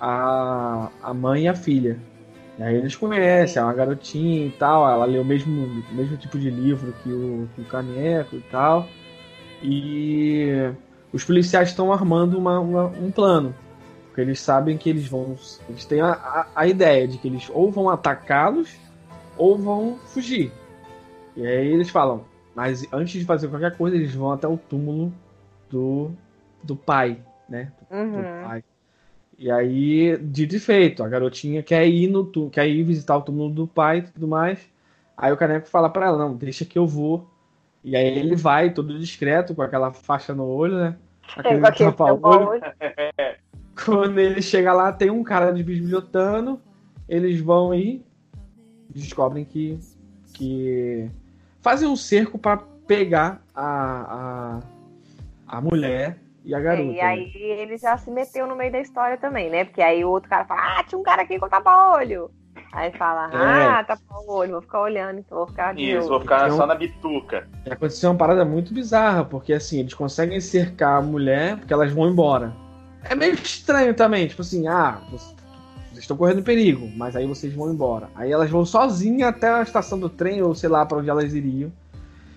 [0.00, 1.98] a, a mãe e a filha.
[2.58, 6.16] E aí eles conhecem, é uma garotinha e tal, ela lê o mesmo, o mesmo
[6.16, 8.88] tipo de livro que o, que o Caneco e tal.
[9.62, 10.72] E
[11.12, 13.54] os policiais estão armando uma- uma- um plano.
[14.06, 15.36] Porque eles sabem que eles vão.
[15.68, 18.68] Eles têm a, a, a ideia de que eles ou vão atacá-los
[19.36, 20.50] ou vão fugir.
[21.38, 25.12] E aí eles falam, mas antes de fazer qualquer coisa, eles vão até o túmulo
[25.70, 26.10] do,
[26.64, 27.72] do pai, né?
[27.80, 28.42] Do, do Uhum.
[28.42, 28.64] pai.
[29.38, 33.54] E aí, dito e feito, a garotinha quer ir no quer ir visitar o túmulo
[33.54, 34.58] do pai e tudo mais.
[35.16, 37.30] Aí o caneco fala pra ela, não, deixa que eu vou.
[37.84, 40.96] E aí ele vai, todo discreto, com aquela faixa no olho, né?
[41.36, 42.60] Aquele Com aquele tapa-olho.
[43.86, 46.60] Quando ele chega lá, tem um cara desbisbilhotando.
[47.08, 48.04] Eles vão e
[48.90, 49.78] descobrem que.
[50.34, 51.08] que
[51.62, 54.60] fazem um cerco pra pegar a,
[55.48, 56.82] a, a mulher e a garota.
[56.82, 57.02] É, e né?
[57.02, 59.64] aí ele já se meteu no meio da história também, né?
[59.64, 62.30] Porque aí o outro cara fala, ah, tinha um cara aqui com tapa-olho.
[62.72, 66.08] Aí fala, ah, tapa-olho, vou ficar olhando, então vou ficar de Isso, olho.
[66.08, 67.48] vou ficar Então- só na bituca.
[67.64, 71.92] E aconteceu uma parada muito bizarra, porque assim, eles conseguem cercar a mulher porque elas
[71.92, 72.52] vão embora.
[73.04, 74.98] É meio estranho também, tipo assim, ah,
[75.98, 78.08] vocês estão correndo perigo, mas aí vocês vão embora.
[78.14, 81.34] Aí elas vão sozinhas até a estação do trem, ou sei lá pra onde elas
[81.34, 81.72] iriam.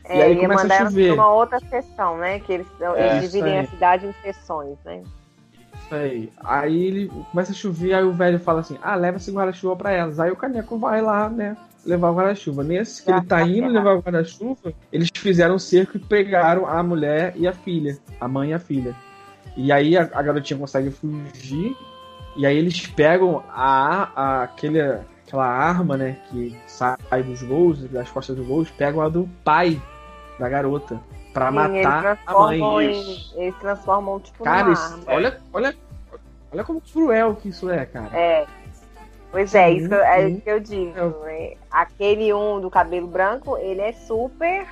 [0.04, 1.14] É, e aí começa a chover.
[1.14, 2.40] uma outra sessão, né?
[2.40, 5.04] Que eles, É, eles dividem a cidade em sessões, né?
[5.80, 6.32] Isso aí.
[6.44, 9.92] Aí ele começa a chover, aí o velho fala assim: ah, leva esse guarda-chuva pra
[9.92, 10.20] elas.
[10.20, 11.56] Aí o caneco vai lá, né?
[11.86, 12.64] Levar o guarda-chuva.
[12.64, 16.66] Nesse que Já ele tá indo levar o guarda-chuva, eles fizeram um cerco e pegaram
[16.68, 17.98] a mulher e a filha.
[18.20, 18.96] A mãe e a filha.
[19.56, 21.76] E aí a, a garotinha consegue fugir.
[22.36, 26.18] E aí eles pegam a, a- aquele, aquela arma, né?
[26.30, 29.82] Que sai dos gols, das costas dos gols, pegam a do pai
[30.40, 31.00] da garota.
[31.34, 32.92] Pra Sim, matar eles a mãe.
[32.92, 33.18] Em.
[33.36, 35.76] Eles transformam, tipo, Cara, isso- olha, olha,
[36.52, 38.10] olha como cruel que isso é, cara.
[38.18, 38.46] É.
[39.32, 40.92] Pois é, isso é isso que eu digo.
[41.24, 41.54] né?
[41.72, 44.68] Aquele um do cabelo branco, ele é super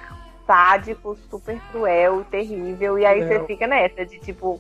[0.46, 3.00] sádico, super cruel, terrível.
[3.00, 3.26] E aí É.
[3.28, 4.60] você fica nessa de tipo,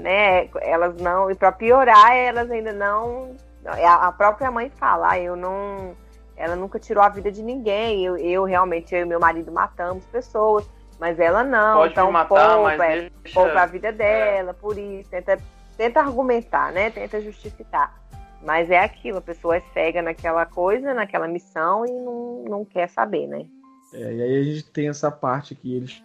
[0.00, 0.48] né?
[0.60, 1.30] Elas não.
[1.30, 3.34] E pra piorar, elas ainda não.
[3.64, 5.94] A a própria mãe fala, ah, eu não.
[6.36, 8.04] Ela nunca tirou a vida de ninguém.
[8.04, 10.68] Eu, eu realmente, eu e meu marido matamos pessoas.
[10.98, 11.78] Mas ela não.
[11.78, 13.40] Pode então matar, poupa, mas é, deixa...
[13.40, 15.08] poupa a vida dela, por isso.
[15.10, 15.38] Tenta,
[15.76, 16.90] tenta argumentar, né?
[16.90, 17.98] Tenta justificar.
[18.42, 22.88] Mas é aquilo, a pessoa é cega naquela coisa, naquela missão e não, não quer
[22.88, 23.44] saber, né?
[23.92, 26.02] É, e aí a gente tem essa parte que eles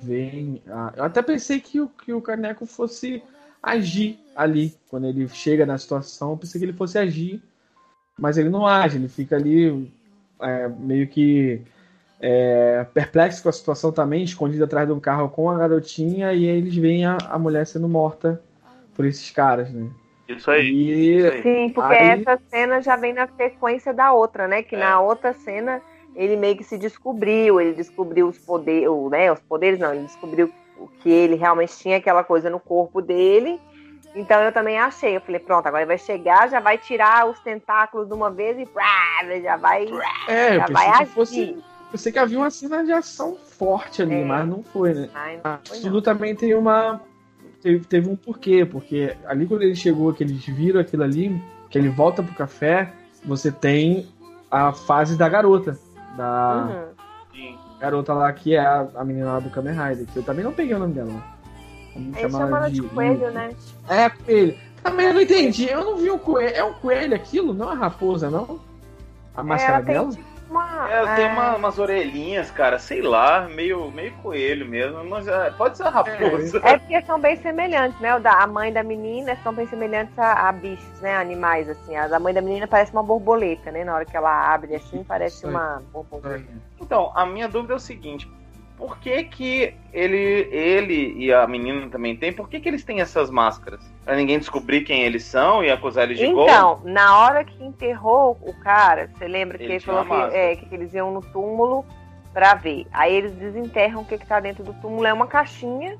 [0.00, 0.62] veem.
[0.68, 3.22] ah, eu até pensei que o, que o Caneco fosse
[3.62, 4.74] agir ali.
[4.88, 7.42] Quando ele chega na situação, eu pensei que ele fosse agir.
[8.18, 9.92] Mas ele não age, ele fica ali
[10.40, 11.60] é, meio que
[12.20, 16.48] é, perplexo com a situação também, escondido atrás de um carro com a garotinha, e
[16.50, 18.42] aí eles veem a, a mulher sendo morta
[18.94, 19.88] por esses caras, né?
[20.28, 20.68] Isso aí.
[20.68, 21.42] E Isso aí.
[21.42, 24.62] Sim, porque Aí- essa cena já vem na sequência da outra, né?
[24.62, 24.80] Que É.
[24.80, 25.80] na outra cena
[26.18, 29.32] ele meio que se descobriu, ele descobriu os poderes, né?
[29.32, 33.60] Os poderes não, ele descobriu o que ele realmente tinha aquela coisa no corpo dele.
[34.16, 37.38] Então eu também achei, eu falei, pronto, agora ele vai chegar, já vai tirar os
[37.38, 38.66] tentáculos de uma vez e
[39.42, 39.86] já vai,
[40.26, 41.06] é, eu já vai que agir.
[41.12, 41.56] fosse.
[41.92, 44.24] Pensei que havia uma cena de ação forte ali, É.
[44.24, 45.08] mas não foi, né?
[45.14, 45.92] Ai, não foi, Isso não.
[45.92, 47.00] tudo também tem uma.
[47.62, 51.40] Teve, teve um porquê, porque ali quando ele chegou, que eles viram aquilo ali,
[51.70, 52.92] que ele volta pro café,
[53.24, 54.06] você tem
[54.50, 55.78] a fase da garota.
[56.18, 56.94] Da
[57.34, 57.56] Uhum.
[57.78, 60.52] Garota lá que é a, a menina lá do Kamen Rider, que eu também não
[60.52, 61.22] peguei o nome dela.
[61.94, 63.50] Vamos chamar chama ela de coelho, né?
[63.88, 64.58] É, coelho.
[64.82, 66.56] Também eu não entendi, eu não vi um coelho.
[66.56, 67.54] É um coelho aquilo?
[67.54, 68.60] Não é uma raposa, não?
[69.36, 70.10] A máscara ela tem dela?
[70.10, 70.90] tipo uma.
[70.90, 75.50] É, tem é, uma- umas orelhinhas, cara, sei lá, meio, meio coelho mesmo, mas é,
[75.50, 76.60] pode ser uma raposa.
[76.64, 78.14] É porque são bem semelhantes, né?
[78.16, 81.16] O da, a mãe da menina são bem semelhantes a, a bichos, né?
[81.16, 81.96] Animais, assim.
[81.96, 83.84] A da mãe da menina parece uma borboleta, né?
[83.84, 86.44] Na hora que ela abre assim, parece uma borboleta.
[86.80, 88.30] Então, a minha dúvida é o seguinte:
[88.78, 92.32] por que que ele, ele e a menina também tem?
[92.32, 93.80] Por que que eles têm essas máscaras?
[94.04, 96.44] Pra ninguém descobrir quem eles são e acusar eles de gol?
[96.44, 100.54] Então, na hora que enterrou o cara, você lembra que Ele ele falou que, é,
[100.56, 101.84] que eles iam no túmulo
[102.32, 102.86] pra ver.
[102.92, 105.04] Aí eles desenterram o que, que tá dentro do túmulo.
[105.04, 105.98] É uma caixinha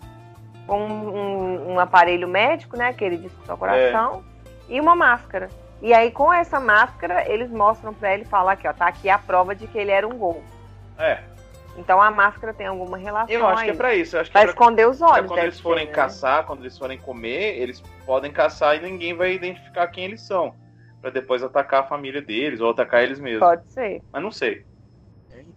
[0.66, 2.88] com um, um- aparelho médico, né?
[2.88, 3.30] Aquele de É.
[3.44, 4.22] seu coração,
[4.68, 5.48] e uma máscara.
[5.82, 9.18] E aí, com essa máscara, eles mostram pra ele falar aqui, ó, tá aqui a
[9.18, 10.42] prova de que ele era um gol.
[10.98, 11.18] É,
[11.78, 13.64] Então a máscara tem alguma relação eu acho aí.
[13.66, 14.16] que é pra isso.
[14.16, 15.28] Eu acho que Pra é pra- esconder os pra olhos.
[15.28, 15.94] quando eles forem ser, né?
[15.96, 20.54] caçar, quando eles forem comer, eles podem caçar e ninguém vai identificar quem eles são.
[21.00, 23.40] Pra depois atacar a família deles ou atacar eles mesmos.
[23.48, 24.02] Pode ser.
[24.12, 24.66] Mas não sei.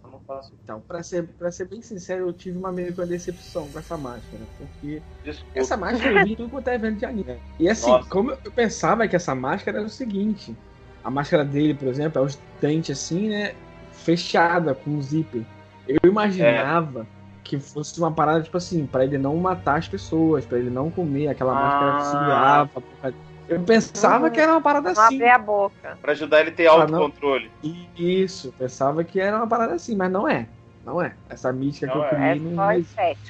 [0.04, 0.52] Eu não faço.
[0.62, 3.78] Então, pra ser, pra ser bem sincero, eu tive uma meio que uma decepção com
[3.80, 4.42] essa máscara.
[4.56, 5.58] Porque Desculpa.
[5.58, 7.40] essa máscara eu vi tudo quanto é evento de anime.
[7.58, 8.08] E assim, Nossa.
[8.08, 10.56] como eu pensava que essa máscara era o seguinte:
[11.02, 13.54] a máscara dele, por exemplo, é os dentes assim, né?
[13.90, 15.42] Fechada, com um zíper.
[15.86, 17.06] Eu imaginava
[17.44, 20.90] que fosse uma parada, tipo assim, pra ele não matar as pessoas, pra ele não
[20.90, 22.04] comer aquela máscara que Ah.
[22.04, 22.68] segurava.
[22.80, 23.14] porra.
[23.48, 24.30] Eu pensava Uhum.
[24.32, 25.16] que era uma parada Não assim.
[25.16, 25.98] abrir a boca.
[26.00, 27.50] Pra ajudar ele a ter Ah, autocontrole.
[27.98, 30.46] Isso, pensava que era uma parada assim, mas não é.
[30.86, 31.12] Não é.
[31.28, 32.10] Essa mística que Não eu é.
[32.10, 32.82] criei É não é.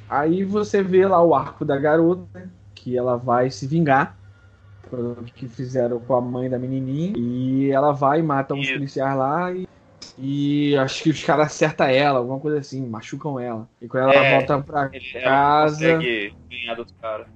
[0.08, 4.16] Aí você vê lá o arco da garota, né, que ela vai se vingar
[4.88, 7.14] pelo que fizeram com a mãe da menininha.
[7.16, 8.74] E ela vai e mata uns Isso.
[8.74, 9.66] policiais lá e,
[10.18, 13.66] e acho que os caras acertam ela, alguma coisa assim, machucam ela.
[13.80, 17.26] E quando ela É, volta pra Ele ela casa, consegue ganhar dos caras.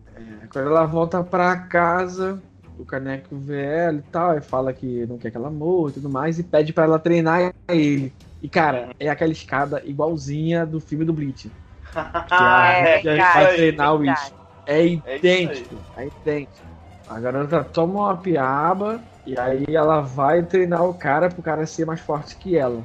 [0.52, 2.42] quando ela volta pra casa,
[2.78, 5.94] o caneco vê ela e tal, e fala que não quer que ela morra e
[5.94, 8.12] tudo mais, e pede pra ela treinar ele.
[8.42, 11.50] E cara, é aquela escada igualzinha do filme do Bleach.
[12.30, 14.04] Ah, é que a gente vai treinar o.
[14.04, 14.32] Ishi.
[14.66, 16.66] É isso idêntico, é idêntico.
[17.08, 21.84] A garota toma uma piaba e aí ela vai treinar o cara pro cara ser
[21.84, 22.82] mais forte que ela.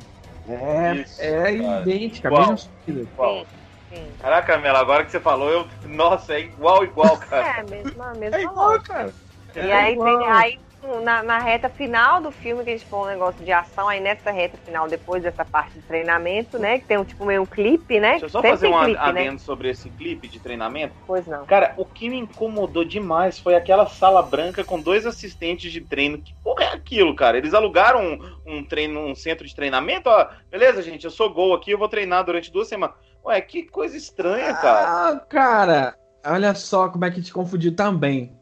[0.48, 1.82] É, Isso, é cara.
[1.82, 2.42] idêntica, Igual.
[2.42, 3.02] mesma subida.
[3.02, 3.46] Igual.
[3.94, 4.12] Sim.
[4.20, 5.68] Caraca, Mela, agora que você falou, eu.
[5.88, 7.48] Nossa, é igual, igual, cara.
[7.48, 8.94] É, a mesma, a mesma É igual, lógica.
[8.94, 9.14] cara.
[9.56, 10.18] E É aí, igual.
[10.20, 10.60] tem, aí
[11.04, 14.00] na, na reta final do filme, que a gente põe um negócio de ação, aí
[14.00, 16.80] nessa reta final, depois dessa parte de treinamento, né?
[16.80, 18.12] Que tem um tipo meio um clipe, né?
[18.12, 19.10] Deixa eu só Sempre fazer um clipe, né?
[19.10, 20.96] adendo sobre esse clipe de treinamento.
[21.06, 21.46] Pois não.
[21.46, 26.18] Cara, o que me incomodou demais foi aquela sala branca com dois assistentes de treino.
[26.20, 27.38] Que porra é aquilo, cara?
[27.38, 30.10] Eles alugaram um, um treino, um centro de treinamento?
[30.10, 32.96] Ó, beleza, gente, eu sou gol aqui, eu vou treinar durante duas semanas.
[33.24, 35.10] Ué, que coisa estranha, cara.
[35.10, 38.41] Ah, cara, olha só como é que te confundiu também.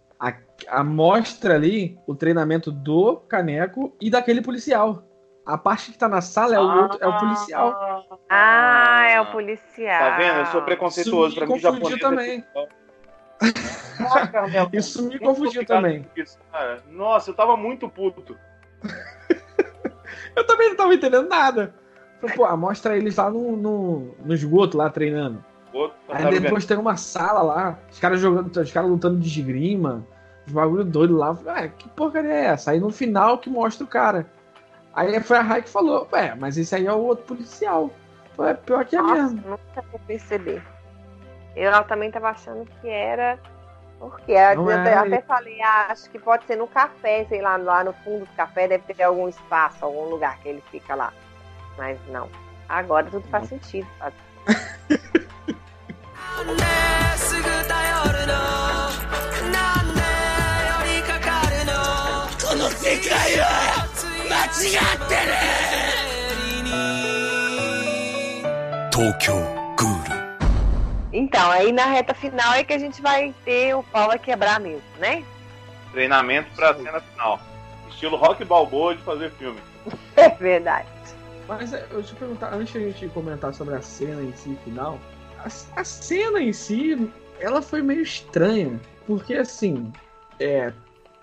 [0.68, 5.03] A, mostra ali o treinamento do caneco e daquele policial.
[5.45, 8.20] A parte que tá na sala é o, outro, é o policial.
[8.30, 10.12] Ah, é o policial.
[10.12, 10.39] Tá vendo?
[10.39, 11.36] Eu sou preconceituoso.
[11.36, 12.45] Isso me Pra mim, confundiu japonês também.
[12.55, 12.78] é
[14.78, 16.05] Isso me muito confundiu também.
[16.16, 16.84] isso, cara.
[16.89, 18.38] Nossa, eu tava muito puto.
[20.36, 21.74] Eu também não tava entendendo nada.
[22.36, 25.43] Pô, mostra eles lá no, no, no esgoto, lá treinando.
[26.10, 30.05] Aí depois tem uma sala lá, os caras jogando, os caras lutando de esgrima,
[30.54, 31.36] bagulho doido lá.
[31.78, 32.72] Que porcaria é essa?
[32.72, 34.26] Aí no final que mostra o cara.
[34.93, 37.91] Aí foi a Rai que falou, ué, mas esse aí é o outro policial.
[38.36, 39.50] Falei, é pior que é Nossa, mesmo.
[39.50, 40.62] nunca vou perceber.
[41.56, 43.38] Eu também tava achando que era.
[44.00, 44.93] Porque eu até, é.
[44.93, 48.36] até falei, ah, acho que pode ser no café, sei lá, lá no fundo do
[48.36, 51.12] café deve ter algum espaço, algum lugar que ele fica lá.
[51.78, 52.30] Mas não.
[52.70, 53.88] Agora tudo faz sentido.
[56.39, 58.59] sabe?
[62.59, 63.86] の世界は
[64.28, 65.32] 間違ってる
[68.92, 69.34] 東京
[69.76, 70.14] グール
[71.12, 74.61] Então, aí na reta final é que a gente vai ter o pau vai quebrar
[74.61, 75.24] mesmo, né?
[75.92, 77.40] Treinamento pra cena final.
[77.88, 79.61] Estilo rock balboa de fazer filme.
[80.16, 80.88] É verdade.
[81.47, 84.59] Mas é, eu te perguntar, antes de a gente comentar sobre a cena em si
[84.64, 84.99] final,
[85.38, 85.47] a,
[85.80, 88.80] a cena em si, ela foi meio estranha.
[89.07, 89.92] Porque assim,
[90.40, 90.72] é.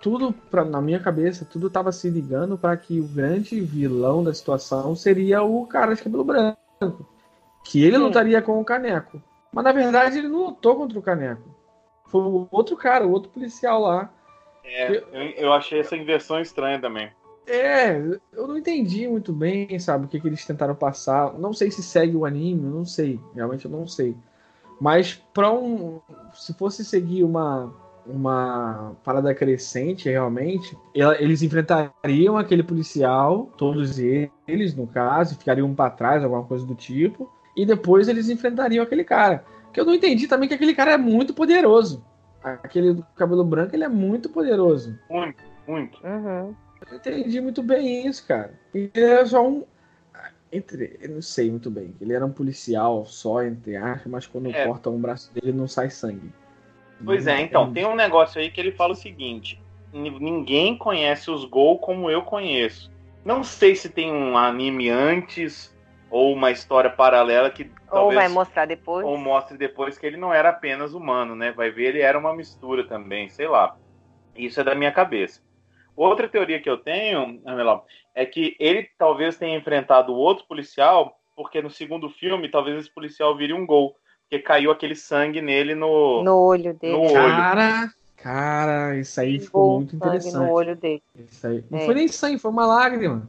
[0.06, 4.32] tudo, pra, na minha cabeça, tudo tava se ligando para que o grande vilão da
[4.32, 6.56] situação seria o cara de cabelo branco.
[7.64, 8.04] Que ele Sim.
[8.04, 9.20] lutaria com o Caneco.
[9.52, 11.42] Mas na verdade ele não lutou contra o Caneco.
[12.04, 14.08] Foi o outro cara, o outro policial lá.
[14.62, 15.02] É, eu,
[15.38, 17.10] eu achei essa inversão estranha também.
[17.44, 17.96] É,
[18.32, 21.34] eu não entendi muito bem, sabe, o que, que eles tentaram passar.
[21.36, 23.18] Não sei se segue o anime, não sei.
[23.34, 24.16] Realmente eu não sei.
[24.80, 26.00] Mas pra um.
[26.32, 27.74] Se fosse seguir uma.
[28.08, 30.76] Uma parada crescente, realmente,
[31.18, 36.74] eles enfrentariam aquele policial, todos eles, no caso, ficariam um pra trás, alguma coisa do
[36.74, 39.44] tipo, e depois eles enfrentariam aquele cara.
[39.72, 42.04] Que eu não entendi também que aquele cara é muito poderoso.
[42.42, 44.96] Aquele do cabelo branco, ele é muito poderoso.
[45.10, 45.98] Muito, muito.
[46.06, 46.54] Uhum.
[46.80, 48.54] Eu não entendi muito bem isso, cara.
[48.72, 49.64] Ele era só um.
[50.52, 50.96] Entre.
[51.00, 51.92] Eu não sei muito bem.
[52.00, 54.64] Ele era um policial só, entre aspas, mas quando É.
[54.64, 56.32] cortam um braço dele não sai sangue.
[57.04, 59.60] Pois é, então, tem um negócio aí que ele fala o seguinte:
[59.92, 62.90] "Ni- ninguém conhece os Gol como eu conheço.
[63.24, 65.74] Não sei se tem um anime antes
[66.10, 69.04] ou uma história paralela que Ou talvez vai mostrar depois.
[69.04, 71.52] ou mostre depois que ele não era apenas humano, né?
[71.52, 73.76] Vai ver, ele era uma mistura também, sei lá.
[74.34, 75.40] Isso é da minha cabeça.
[75.96, 81.60] Outra teoria que eu tenho, Amelau, é que ele talvez tenha enfrentado outro policial, porque
[81.62, 83.96] no segundo filme talvez esse policial vire um gol,
[84.28, 86.22] porque caiu aquele sangue nele no.
[86.22, 86.92] No olho dele.
[86.92, 87.12] No olho.
[87.12, 90.50] Cara, cara, isso aí ficou muito sangue no interessante.
[90.50, 91.02] olho dele.
[91.14, 91.64] Isso aí.
[91.70, 91.84] Não É.
[91.86, 93.28] foi nem sangue, foi uma lágrima.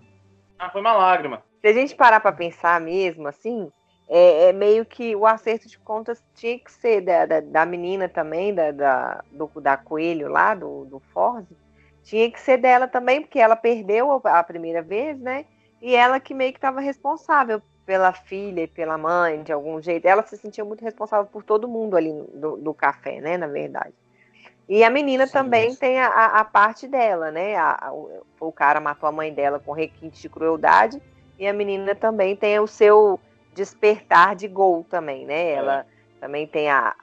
[0.57, 1.43] Ah, foi uma lágrima.
[1.61, 3.71] Se a gente parar pra pensar mesmo, assim,
[4.09, 8.09] é, é meio que o acerto de contas tinha que ser da, da, da menina
[8.09, 11.55] também, da, da, do, da Coelho lá, do, do Forze,
[12.03, 15.45] tinha que ser dela também, porque ela perdeu a primeira vez, né?
[15.79, 20.05] E ela que meio que estava responsável pela filha e pela mãe, de algum jeito.
[20.07, 23.37] Ela se sentia muito responsável por todo mundo ali do, do café, né?
[23.37, 23.95] Na verdade.
[24.69, 25.77] E a menina Sim, também isso.
[25.77, 27.55] tem a, a- parte dela, né?
[27.55, 31.01] A- a- o, o cara matou a mãe dela com requinte de crueldade
[31.39, 33.21] e a menina também tem o seu
[33.53, 35.51] despertar de gol também, né?
[35.51, 35.85] Ela
[36.19, 36.95] também tem a,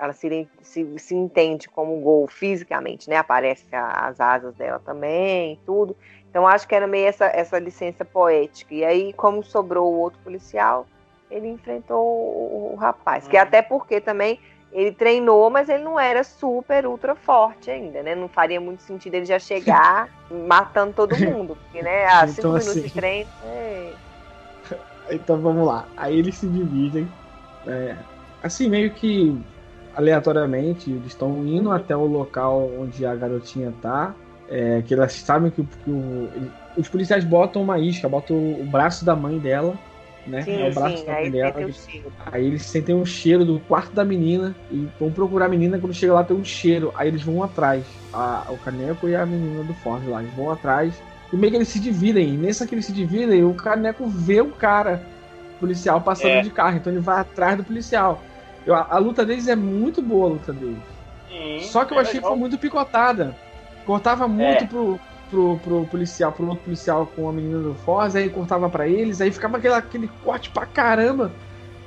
[0.00, 3.16] ela se, se, se entende como gol fisicamente, né?
[3.16, 5.96] Aparece as asas dela também, tudo.
[6.30, 8.72] Então acho que era meio essa, essa licença poética.
[8.72, 10.86] E aí, como sobrou o outro policial,
[11.30, 13.26] ele enfrentou o, o rapaz.
[13.26, 13.42] Que Uhum.
[13.42, 14.38] até porque também
[14.72, 18.14] ele treinou, mas ele não era super ultra forte ainda, né?
[18.14, 20.08] Não faria muito sentido ele já chegar
[20.48, 22.06] matando todo mundo, porque, né?
[22.06, 23.28] Ah, cinco Então, minutos assim, de treino.
[23.44, 23.92] é.
[25.10, 25.86] Então vamos lá.
[25.96, 27.08] Aí eles se dividem.
[27.66, 27.96] é,
[28.42, 29.36] assim, meio que
[29.96, 34.14] aleatoriamente, eles estão indo até o local onde a garotinha tá.
[34.50, 36.28] É, que elas sabem que, que o-
[36.76, 39.78] os policiais botam uma isca, botam o, braço da mãe dela,
[40.26, 40.42] né?
[40.42, 41.52] Sim, é o braço sim, da mãe dela.
[41.52, 42.02] que-.
[42.32, 45.78] Aí eles sentem um cheiro do quarto da menina e vão procurar a menina.
[45.78, 46.92] Quando chega lá, tem um cheiro.
[46.96, 47.86] Aí eles vão atrás.
[48.12, 50.20] A- o Caneco e a menina do Ford lá.
[50.22, 51.00] Eles vão atrás.
[51.32, 52.34] E meio que eles se dividem.
[52.34, 55.00] E nessa que eles se dividem, o Caneco vê o cara
[55.58, 56.42] policial passando É.
[56.42, 56.76] de carro.
[56.76, 58.22] Então ele vai atrás do policial.
[58.66, 60.78] Eu- a, a luta deles é muito boa, a luta deles.
[61.28, 63.34] Sim, Só que eu é achei que foi muito picotada.
[63.84, 64.66] Cortava muito É.
[64.66, 65.00] pro,
[65.30, 69.20] pro, pro policial, pro outro policial com a menina do Foz, aí cortava pra eles,
[69.20, 71.32] aí ficava aquele, aquele corte pra caramba.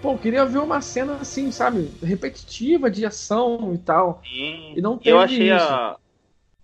[0.01, 4.21] Pô, eu queria ver uma cena assim, sabe, repetitiva de ação e tal.
[4.23, 4.73] Sim.
[4.75, 5.65] E não E eu teve achei isso.
[5.65, 5.97] a.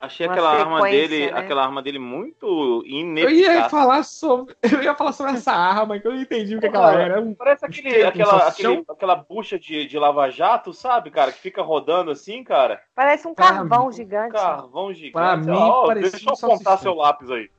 [0.02, 1.38] Achei Uma aquela arma dele, né?
[1.38, 3.38] aquela arma dele muito Eu ineficaz.
[3.38, 4.56] ia falar sobre.
[4.64, 7.16] Eu ia falar sobre essa arma que eu não entendi o que aquela Cara, era.
[7.18, 11.34] É um- Parece aquele, aquela, aquele, aquela bucha de, de lava-jato, sabe, cara?
[11.34, 12.82] Que fica rodando assim, cara.
[12.96, 14.32] Parece um Pra carvão mim, gigante.
[14.32, 15.12] Carvão gigante.
[15.12, 17.50] Pra sei mim, ó, parecia deixa eu um apontar seu lápis aí.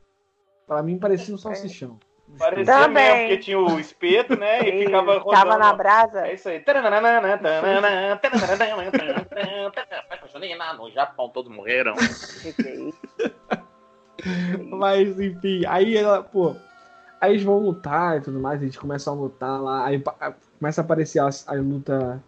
[0.67, 1.99] Pra mim parecia um salsichão.
[2.39, 3.05] Parecia Também.
[3.05, 4.69] mesmo, porque tinha o espeto, né?
[4.69, 5.31] E ficava rodando.
[5.31, 6.27] Tava na brasa.
[6.27, 6.61] É isso aí.
[10.77, 11.95] No Japão todos morreram.
[11.95, 12.95] Que que?
[14.71, 16.55] Mas, enfim, aí ela, pô.
[17.21, 20.03] Aí eles vão lutar e tudo mais, eles começam a lutar lá, aí
[20.59, 22.19] começa a aparecer as, as lutas,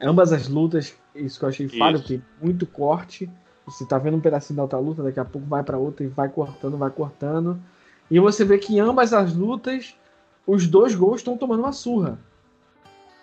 [0.00, 3.28] ambas as lutas, isso que eu achei falho, tem muito corte.
[3.64, 6.08] Você tá vendo um pedacinho da outra luta, daqui a pouco vai pra outra e
[6.08, 7.60] vai cortando, vai cortando.
[8.10, 9.96] E você vê que em ambas as lutas,
[10.46, 12.18] os dois gols estão tomando uma surra.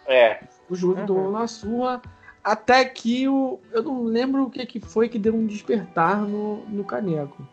[0.06, 0.44] É.
[0.70, 1.06] Os dois Uhum.
[1.06, 2.02] tomando uma surra.
[2.44, 3.60] Até que o.
[3.72, 7.48] Eu não lembro o que, que foi que deu um despertar no, no caneco.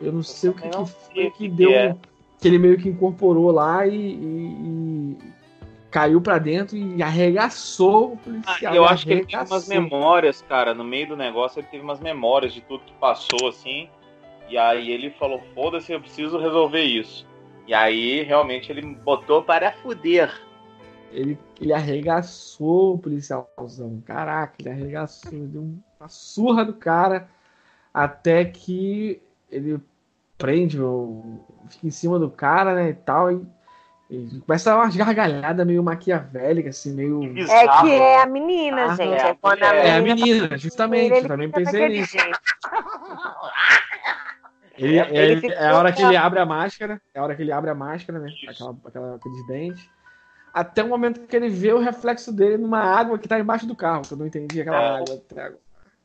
[0.00, 1.68] Eu não sei o que, que foi que que deu.
[1.70, 1.96] que é.
[2.40, 4.56] Que ele meio que incorporou lá e, e-
[5.12, 5.16] e
[5.92, 8.72] caiu pra dentro e arregaçou o policial.
[8.72, 11.84] Ah, eu acho que ele tinha umas memórias, cara, no meio do negócio ele teve
[11.84, 13.88] umas memórias de tudo que passou, assim.
[14.52, 17.26] E aí ele falou, foda-se, eu preciso resolver isso.
[17.66, 20.30] E aí, realmente, ele botou para fuder.
[21.10, 24.02] Ele, ele arregaçou o policialzão.
[24.04, 25.30] Caraca, ele arregaçou.
[25.32, 25.62] Deu
[25.98, 27.28] uma surra do cara.
[27.94, 29.80] Até que ele
[30.36, 31.40] prende, o,
[31.70, 32.90] fica em cima do cara, né?
[32.90, 33.32] E tal.
[33.32, 33.46] E,
[34.10, 37.22] e começa umas gargalhadas meio maquiavélicas, assim, meio.
[37.48, 39.14] É que é a menina, Ah, gente.
[39.14, 40.58] é, É quando a é É a menina.
[40.58, 41.14] justamente.
[41.14, 42.16] ele também pensei nisso.
[44.78, 44.84] jeito.
[44.84, 47.00] Ele, É, ele- ele é a hora que ficou- ele abre a máscara.
[47.14, 48.32] É a hora que ele abre a máscara, né?
[48.48, 49.88] Aquela, aquela, aqueles dentes.
[50.54, 53.74] Até o momento que ele vê o reflexo dele numa água que tá embaixo do
[53.74, 54.96] carro, que eu não entendi aquela É.
[54.96, 55.22] água.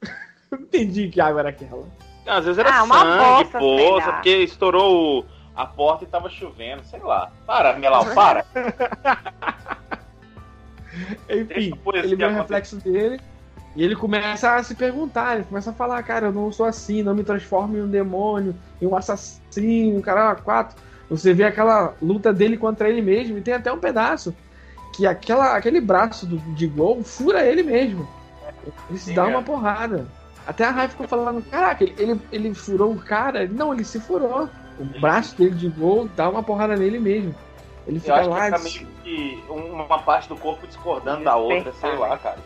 [0.51, 1.85] não entendi que água era aquela.
[2.25, 6.99] Às vezes era Ah, uma sangue, poça, porque estourou a porta e tava chovendo, sei
[6.99, 7.31] lá.
[7.45, 8.45] Para, Melau, para.
[11.29, 13.19] Enfim, ele vê o reflexo dele
[13.77, 17.03] e ele começa a se perguntar, ele começa a falar, cara, eu não sou assim,
[17.03, 20.75] não me transformo em um demônio, em um assassino, um cara quatro.
[21.11, 24.35] Você vê aquela luta dele contra ele mesmo, e tem até um pedaço
[24.95, 28.09] que aquela, aquele braço do, de gol fura ele mesmo.
[28.89, 29.27] Ele se Sim, dá é.
[29.27, 30.07] uma porrada.
[30.47, 33.47] Até a Rai ficou falando, caraca, ele, ele, ele furou o cara.
[33.47, 34.49] Não, ele se furou.
[34.79, 37.35] O braço dele de gol dá uma porrada nele mesmo.
[37.85, 38.51] Ele Eu fica acho que lá.
[38.51, 42.37] tá meio que uma parte do corpo discordando da outra, sei lá, cara.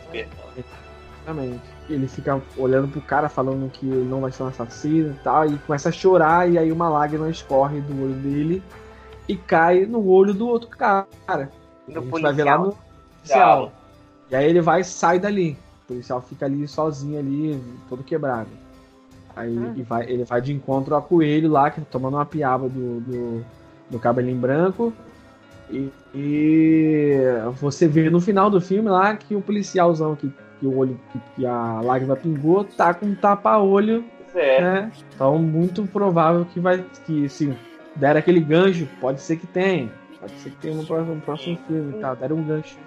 [1.23, 1.61] Exatamente.
[1.89, 5.45] Ele fica olhando pro cara, falando que ele não vai ser um assassino e tal,
[5.45, 8.63] e começa a chorar, e aí uma lágrima escorre do olho dele
[9.27, 11.07] e cai no olho do outro cara.
[11.27, 12.77] A gente vai ver lá no
[13.17, 13.71] policial.
[14.29, 15.57] E aí ele vai e sai dali.
[15.83, 18.49] O policial fica ali sozinho ali, todo quebrado.
[19.35, 19.73] Aí Hum.
[19.75, 22.99] e vai, ele vai de encontro a coelho lá, que tá tomando uma piaba do,
[23.01, 23.45] do,
[23.89, 24.93] do cabelinho branco.
[25.69, 27.19] E, e
[27.59, 30.31] você vê no final do filme lá que o policialzão que,
[30.61, 34.05] que o olho, que, que a lágrima pingou, tá com um tapa-olho,
[34.35, 34.61] é.
[34.61, 34.91] né?
[35.13, 36.85] Então muito provável que vai.
[37.05, 37.53] Que se
[37.95, 39.91] der aquele gancho, pode ser que tenha.
[40.19, 42.13] Pode ser que tenha no próximo, no próximo filme, tá?
[42.13, 42.77] Deram um gancho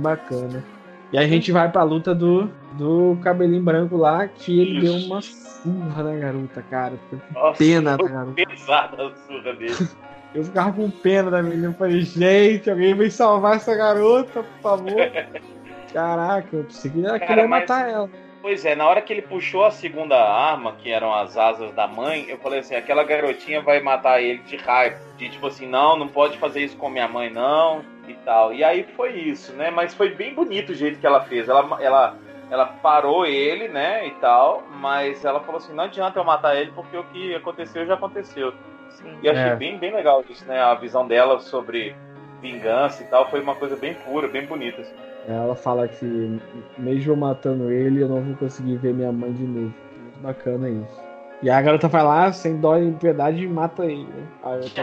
[0.00, 0.64] bacana.
[1.12, 4.94] E aí a gente vai pra luta do, do cabelinho branco lá, que ele deu
[4.94, 6.94] uma surra na garota, cara.
[7.32, 8.44] Nossa, pena da garota.
[8.44, 9.74] pesada a surra dele.
[10.34, 11.68] Eu ficava com pena da menina.
[11.68, 15.00] Eu falei, gente, alguém vem salvar essa garota, por favor.
[15.92, 18.10] Caraca, eu pensei que ela Cara, queria mas- matar ela.
[18.40, 21.88] Pois é, na hora que ele puxou a segunda arma, que eram as asas da
[21.88, 24.96] mãe, eu falei assim, aquela garotinha vai matar ele de raiva.
[25.16, 28.54] De tipo assim, não, não pode fazer isso com minha mãe, não, e tal.
[28.54, 29.70] E aí foi isso, né?
[29.72, 31.48] Mas foi bem bonito o jeito que ela fez.
[31.48, 32.16] Ela, ela,
[32.48, 36.70] ela parou ele, né, e tal, mas ela falou assim, não adianta eu matar ele,
[36.70, 38.54] porque o que aconteceu já aconteceu.
[38.90, 39.18] Sim.
[39.20, 39.56] E eu achei É.
[39.56, 40.62] bem, bem legal isso, né?
[40.62, 41.94] A visão dela sobre
[42.40, 44.80] vingança e tal, foi uma coisa bem pura, bem bonita.
[44.82, 44.94] assim.
[45.28, 46.40] Ela fala que
[46.78, 49.74] mesmo eu matando ele, eu não vou conseguir ver minha mãe de novo.
[50.02, 51.08] Muito bacana isso.
[51.42, 54.04] E a garota vai lá, sem dó e piedade, e mata ele.
[54.04, 54.26] Né?
[54.42, 54.82] Aí eu tô...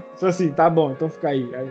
[0.14, 1.54] Tipo assim, tá bom, então fica aí.
[1.54, 1.70] Aí,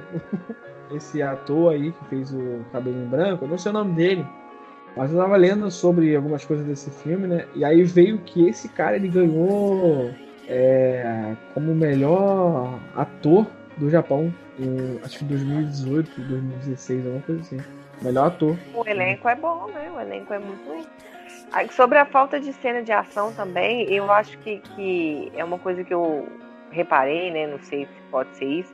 [0.95, 4.25] Esse ator aí que fez o cabelinho branco, eu não sei o nome dele,
[4.95, 7.45] mas eu tava lendo sobre algumas coisas desse filme, né?
[7.53, 10.11] E aí veio que esse cara ele ganhou
[10.47, 13.45] é, como melhor ator
[13.77, 17.57] do Japão, em, acho que 2018, 2016, alguma coisa assim.
[18.01, 18.55] Melhor ator.
[18.73, 19.91] O elenco é bom, né?
[19.95, 20.87] O elenco é muito.
[21.51, 25.57] Aí, Sobre a falta de cena de ação também, eu acho que, que é uma
[25.57, 26.27] coisa que eu
[26.71, 27.47] reparei, né?
[27.47, 28.73] Não sei se pode ser isso.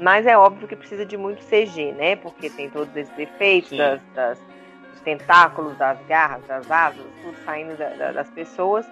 [0.00, 2.16] Mas é óbvio que precisa de muito CG, né?
[2.16, 4.38] Porque tem todos esses efeitos das, das-
[4.90, 8.86] dos tentáculos, das garras, das asas, tudo saindo da- da- das pessoas.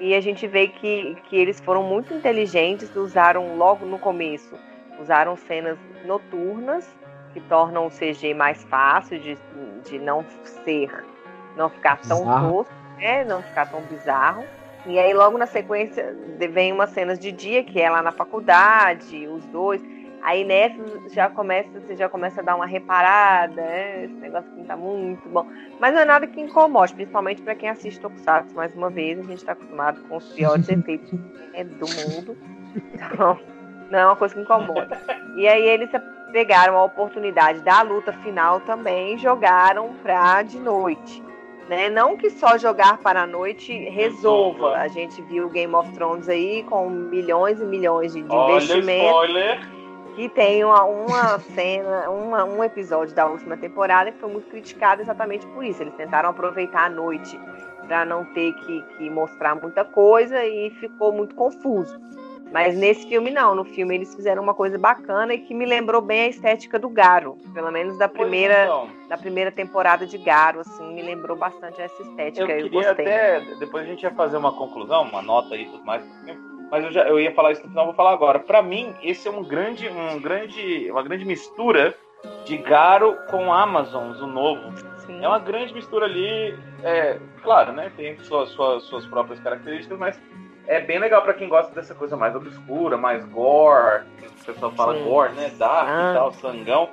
[0.00, 4.54] E a gente vê que, que eles foram muito inteligentes, usaram logo no começo,
[5.00, 6.88] usaram cenas noturnas
[7.32, 9.38] que tornam o CG mais fácil de,
[9.84, 10.24] de não
[10.64, 11.04] ser,
[11.56, 13.24] não ficar tão tosco, né?
[13.24, 14.44] Não ficar tão bizarro.
[14.86, 16.16] E aí logo na sequência
[16.50, 19.82] vem umas cenas de dia, que é lá na faculdade, os dois.
[20.22, 24.04] Aí nessa já começa, você já começa a dar uma reparada, né?
[24.04, 25.46] esse negócio aqui tá muito bom.
[25.78, 29.22] Mas não é nada que incomode, principalmente para quem assiste Tokusatsu, mais uma vez, a
[29.22, 31.12] gente está acostumado com os piores efeitos
[31.52, 32.36] né, do mundo.
[32.92, 33.40] Então,
[33.90, 35.00] não é uma coisa que incomoda.
[35.34, 35.90] E aí eles
[36.32, 41.22] pegaram a oportunidade da luta final também e jogaram pra de noite.
[41.68, 41.90] Né?
[41.90, 44.76] Não que só jogar para a noite resolva.
[44.76, 49.06] A gente viu Game of Thrones aí com milhões e milhões de, de Olha, investimento.
[49.06, 49.78] spoiler.
[50.16, 55.00] E tem uma, uma cena, uma, um episódio da última temporada que foi muito criticado
[55.00, 55.82] exatamente por isso.
[55.82, 57.38] Eles tentaram aproveitar a noite
[57.86, 62.00] para não ter que, que mostrar muita coisa e ficou muito confuso.
[62.52, 66.00] Mas nesse filme não, no filme eles fizeram uma coisa bacana e que me lembrou
[66.00, 68.88] bem a estética do Garo, pelo menos da primeira, então.
[69.08, 72.50] da primeira temporada de Garo, assim, me lembrou bastante essa estética.
[72.50, 73.04] Eu Eu, queria gostei.
[73.06, 73.40] até.
[73.58, 76.02] Depois a gente ia fazer uma conclusão, uma nota aí e tudo mais.
[76.70, 78.38] Mas eu, já, eu ia falar isso no final, vou falar agora.
[78.38, 81.94] Pra mim, esse é um grande, um grande, uma grande mistura
[82.44, 84.72] de Garo com Amazons, o novo.
[84.98, 85.24] Sim.
[85.24, 86.58] É uma grande mistura ali.
[86.82, 87.90] É, claro, né?
[87.96, 90.20] Tem suas, suas, suas próprias características, mas
[90.68, 94.04] é bem legal pra quem gosta dessa coisa mais obscura, mais gore.
[94.42, 95.04] O pessoal fala Sim.
[95.04, 95.50] gore, né?
[95.58, 96.10] Dark Ah.
[96.10, 96.88] e tal, sangão.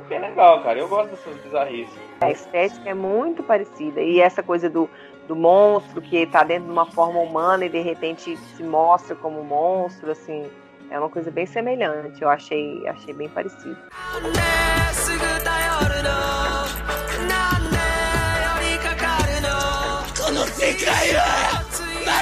[0.00, 0.78] É bem legal, cara.
[0.78, 1.94] Eu gosto dessas bizarrices.
[2.20, 4.00] A estética é muito parecida.
[4.00, 4.88] E essa coisa do,
[5.28, 9.40] do monstro que está dentro de uma forma humana e de repente se mostra como
[9.40, 10.50] um monstro, assim,
[10.90, 12.20] é uma coisa bem semelhante.
[12.20, 13.76] Eu achei, achei bem parecido.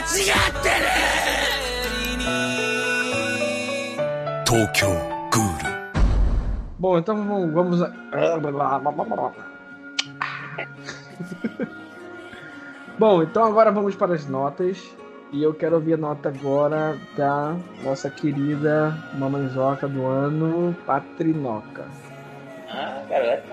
[0.02, 0.86] ってる
[4.46, 4.90] 東京
[5.32, 5.78] グール
[6.80, 7.52] Bom, então vamos.
[7.54, 7.92] vamos a-
[12.98, 14.96] Bom, então agora vamos para as notas.
[15.32, 21.86] E eu quero ouvir a nota agora da nossa querida mamãezoca do ano, Patrinoca.
[22.70, 23.44] Ah, garoto.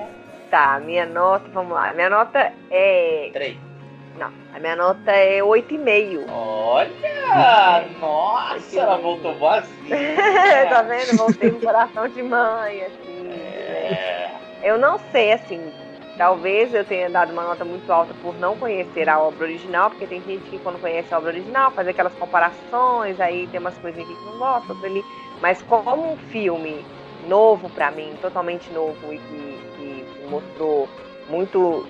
[0.50, 1.92] Tá, minha nota, vamos lá.
[1.92, 3.30] Minha nota é.
[3.32, 3.56] Três.
[4.19, 6.29] Não, a minha nota é 8,5.
[6.29, 7.87] Olha!
[8.01, 9.69] Nossa, ela voltou vazia.
[10.69, 11.15] tá vendo?
[11.15, 13.29] Voltei com coração de mãe, assim.
[13.31, 14.29] É.
[14.61, 15.71] Eu não sei, assim,
[16.17, 20.05] talvez eu tenha dado uma nota muito alta por não conhecer a obra original, porque
[20.05, 24.03] tem gente que quando conhece a obra original faz aquelas comparações, aí tem umas coisas
[24.03, 25.01] aqui que não gosta, ali.
[25.41, 26.83] Mas como um filme
[27.25, 30.89] novo pra mim, totalmente novo e que, que mostrou
[31.29, 31.87] muito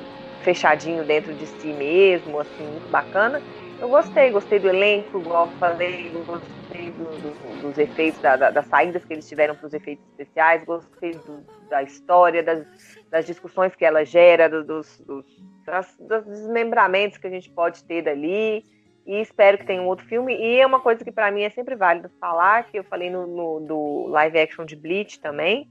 [0.49, 3.39] fechadinho dentro de si mesmo, assim, muito bacana.
[3.79, 8.49] Eu gostei, gostei do elenco, igual eu falei, gostei do- do- dos efeitos, da- da-
[8.49, 12.65] das saídas que eles tiveram para os efeitos especiais, gostei do- da história, das,
[13.11, 15.25] das discussões que ela gera, do- dos, dos,
[15.65, 18.65] das- dos desmembramentos que a gente pode ter dali.
[19.05, 20.35] E espero que tenha um outro filme.
[20.35, 23.27] E é uma coisa que para mim é sempre válido falar, que eu falei no,
[23.27, 25.67] no- do live action de Bleach também.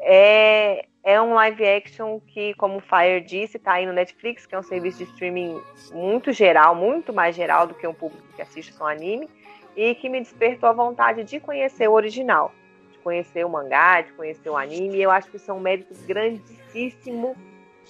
[0.00, 4.54] É, é um live action que, como o Fire disse, está aí no Netflix, que
[4.54, 5.60] é um serviço de streaming
[5.92, 9.28] muito geral, muito mais geral do que um público que assiste só anime,
[9.76, 12.52] e que me despertou a vontade de conhecer o original,
[12.92, 14.96] de conhecer o mangá, de conhecer o anime.
[14.98, 17.34] E eu acho que isso é um mérito grandíssimo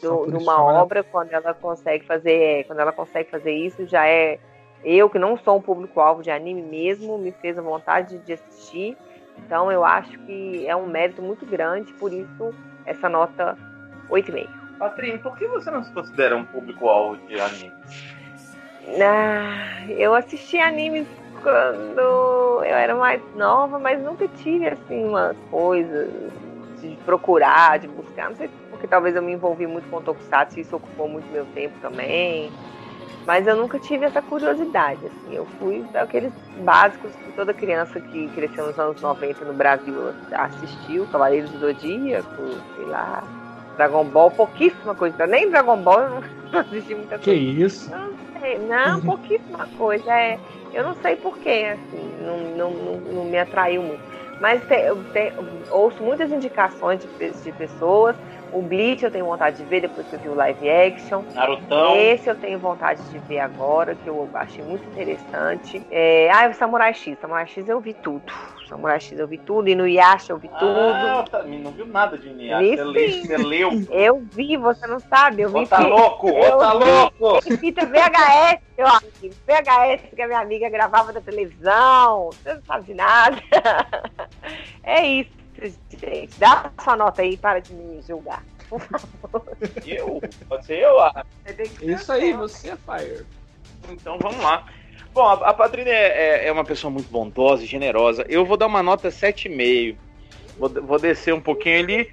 [0.01, 4.07] do- de uma olha- obra quando ela consegue fazer, quando ela consegue fazer isso, já
[4.07, 4.39] é
[4.85, 8.97] eu que não sou um público-alvo de anime mesmo, me fez a vontade de assistir.
[9.39, 12.55] Então eu acho que é um mérito muito grande, por isso
[12.87, 13.57] essa nota
[14.09, 14.49] 8,5.
[14.79, 17.73] Patrinho, por que você não se considera um público-alvo de anime?
[19.03, 21.07] Ah, eu assisti animes
[21.43, 26.11] quando eu era mais nova, mas nunca tive assim umas coisas
[26.81, 28.31] de procurar, de buscar.
[28.31, 31.45] Não sei porque talvez eu me envolvi muito com Tokusatsu e isso ocupou muito meu
[31.55, 32.51] tempo também.
[33.31, 35.37] Mas eu nunca tive essa curiosidade, assim.
[35.37, 36.33] Eu fui daqueles
[36.65, 39.95] básicos que toda criança que cresceu nos anos 90 no Brasil
[40.33, 42.43] assistiu, Cavaleiros do Zodíaco,
[42.75, 43.23] sei lá,
[43.77, 45.29] Dragon Ball, pouquíssima coisa.
[45.29, 46.23] Nem Dragon Ball eu não
[46.59, 47.41] assisti muita Que coisa.
[47.41, 47.89] isso?
[47.93, 48.11] Não
[48.41, 50.13] sei, não, pouquíssima coisa.
[50.13, 50.37] É,
[50.75, 54.03] eu não sei porquê, assim, não, não, não, não me atraiu muito.
[54.41, 55.33] Mas te- eu te-
[55.71, 58.17] ouço muitas indicações de, de pessoas.
[58.53, 61.23] O Bleach eu tenho vontade de ver depois que eu vi o live action.
[61.35, 61.97] Narutão.
[61.97, 65.83] Esse eu tenho vontade de ver agora, que eu achei muito interessante.
[65.91, 67.19] É, ah, o Samurai X.
[67.21, 68.23] Samurai X eu vi tudo.
[68.69, 69.69] Samurai X eu vi tudo.
[69.69, 70.79] E no Yasha eu vi tudo.
[70.79, 72.85] Ah, tá, não viu nada de Inuyasha.
[72.85, 73.71] Você, leu.
[73.91, 75.43] Eu vi, você não sabe.
[75.43, 76.29] Eu vi Ô, tá louco?
[76.29, 77.41] Ô, tá louco?
[77.59, 79.35] fita VHS, meu amigo.
[79.47, 82.31] VHS que a minha amiga gravava da televisão.
[82.31, 83.37] Você não sabe de nada.
[84.83, 85.31] É isso,
[85.69, 86.31] gente.
[86.39, 88.43] Dá sua nota aí para de me julgar.
[88.69, 89.43] Por favor.
[89.85, 90.21] Eu?
[90.49, 91.01] Pode ser eu?
[91.01, 93.27] Ah, Você tem que Isso aí, você é Fire.
[93.89, 94.65] Então vamos lá.
[95.13, 98.25] Bom, a, a Patrícia é, é- é uma pessoa muito bondosa e generosa.
[98.29, 99.97] Eu vou dar uma nota 7,5.
[100.57, 102.13] Vou, vou descer um pouquinho ali.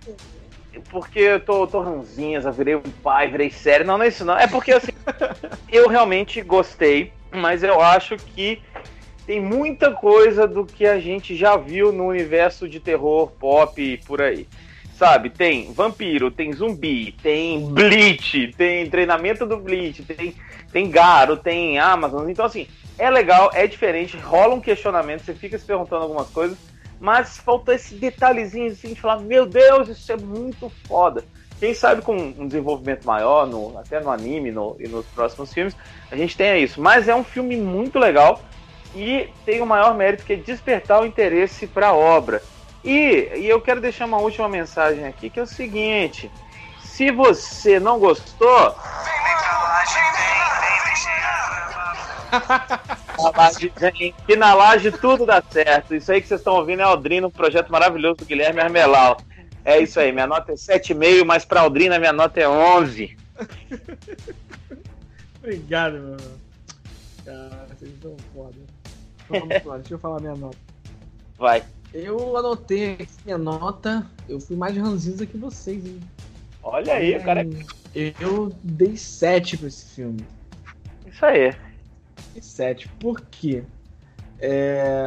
[0.89, 3.85] Porque eu tô, tô ranzinhas, eu virei um pai, virei sério.
[3.85, 4.37] Não, não é isso não.
[4.37, 4.91] É porque assim,
[5.69, 8.61] eu realmente gostei, mas eu acho que
[9.27, 13.97] tem muita coisa do que a gente já viu no universo de terror pop e
[13.97, 14.47] por aí.
[14.95, 20.33] Sabe, tem vampiro, tem zumbi, tem Bleach, tem treinamento do Bleach, tem,
[20.71, 22.27] tem Garo, tem Amazon.
[22.29, 22.67] Então, assim,
[22.97, 26.57] é legal, é diferente, rola um questionamento, você fica se perguntando algumas coisas,
[26.99, 31.23] mas falta esse detalhezinho assim de falar: Meu Deus, isso é muito foda.
[31.59, 35.75] Quem sabe com um desenvolvimento maior, no, até no anime no- e nos próximos filmes,
[36.09, 36.79] a gente tenha isso.
[36.81, 38.41] Mas é um filme muito legal
[38.97, 42.41] e tem o maior mérito que é despertar o interesse para a obra.
[42.83, 46.31] E, e eu quero deixar uma última mensagem aqui, que é o seguinte:
[46.81, 48.75] se você não gostou.
[53.17, 55.95] Na laje, vem, que na laje tudo dá certo.
[55.95, 59.17] Isso aí que vocês estão ouvindo é Aldrina, um projeto maravilhoso do Guilherme Armelau.
[59.65, 63.17] É isso aí, minha nota é 7,5, mas pra Aldrina minha nota é 11.
[65.41, 66.37] Obrigado, meu irmão.
[67.25, 68.66] Cara, vocês são foda.
[69.29, 70.57] Vamos lá, deixa eu falar minha nota.
[71.37, 71.63] Vai.
[71.93, 75.99] Eu anotei aqui minha nota, eu fui mais ranzinza que vocês, hein?
[76.63, 77.41] Olha aí, cara.
[77.95, 80.19] é Eu dei 7 pra esse filme.
[81.05, 81.53] Isso aí.
[82.33, 82.89] Dei 7.
[82.99, 83.63] Por quê?
[84.39, 85.05] É,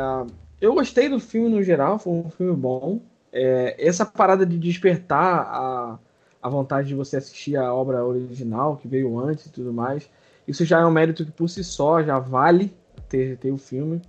[0.61, 3.01] Eu gostei do filme no geral, foi um filme bom.
[3.33, 5.99] É, Essa parada de despertar a,
[6.43, 10.09] a vontade de você assistir a obra original, que veio antes e tudo mais,
[10.49, 12.75] isso já é um mérito que por si só já vale
[13.09, 14.01] ter, ter o filme.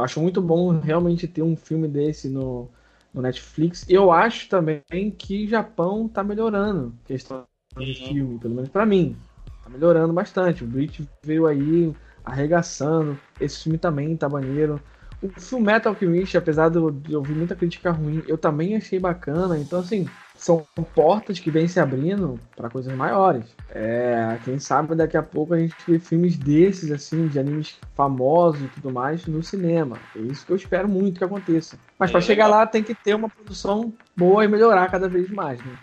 [0.00, 2.68] Eu acho muito bom realmente ter um filme desse no,
[3.12, 3.84] no Netflix.
[3.88, 4.82] Eu acho também
[5.16, 7.44] que Japão tá melhorando a questão
[7.76, 9.14] de filme, pelo menos pra mim.
[9.62, 10.64] Tá melhorando bastante.
[10.64, 11.94] O Bleach veio aí
[12.24, 13.18] arregaçando.
[13.38, 14.80] Esse filme também tá maneiro.
[15.22, 16.84] O Full Metal Alchemist, apesar de eu
[17.18, 19.58] ouvir muita crítica ruim, eu também achei bacana.
[19.58, 20.08] Então, assim,
[20.40, 23.44] são portas que vêm se abrindo para coisas maiores.
[23.68, 28.62] É, quem sabe daqui a pouco a gente vê filmes desses, assim, de animes famosos
[28.62, 29.98] e tudo mais no cinema.
[30.16, 31.78] É isso que eu espero muito que aconteça.
[31.98, 32.60] Mas É, para chegar legal.
[32.60, 35.76] lá tem que ter uma produção boa e melhorar cada vez mais, né?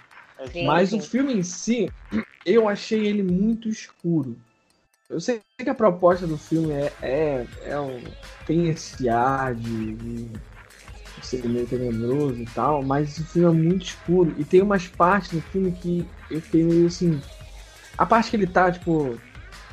[0.52, 0.98] Sim, Mas sim.
[0.98, 1.92] o filme em si,
[2.44, 4.36] eu achei ele muito escuro.
[5.08, 8.02] Eu sei que a proposta do filme é, é, é um,
[8.48, 10.32] tem esse ar de, de
[11.26, 14.34] ser meio tenebroso e tal, mas o filme é muito escuro.
[14.38, 17.20] E tem umas partes do filme que eu fiquei meio assim.
[17.98, 19.18] A parte que ele tá, tipo,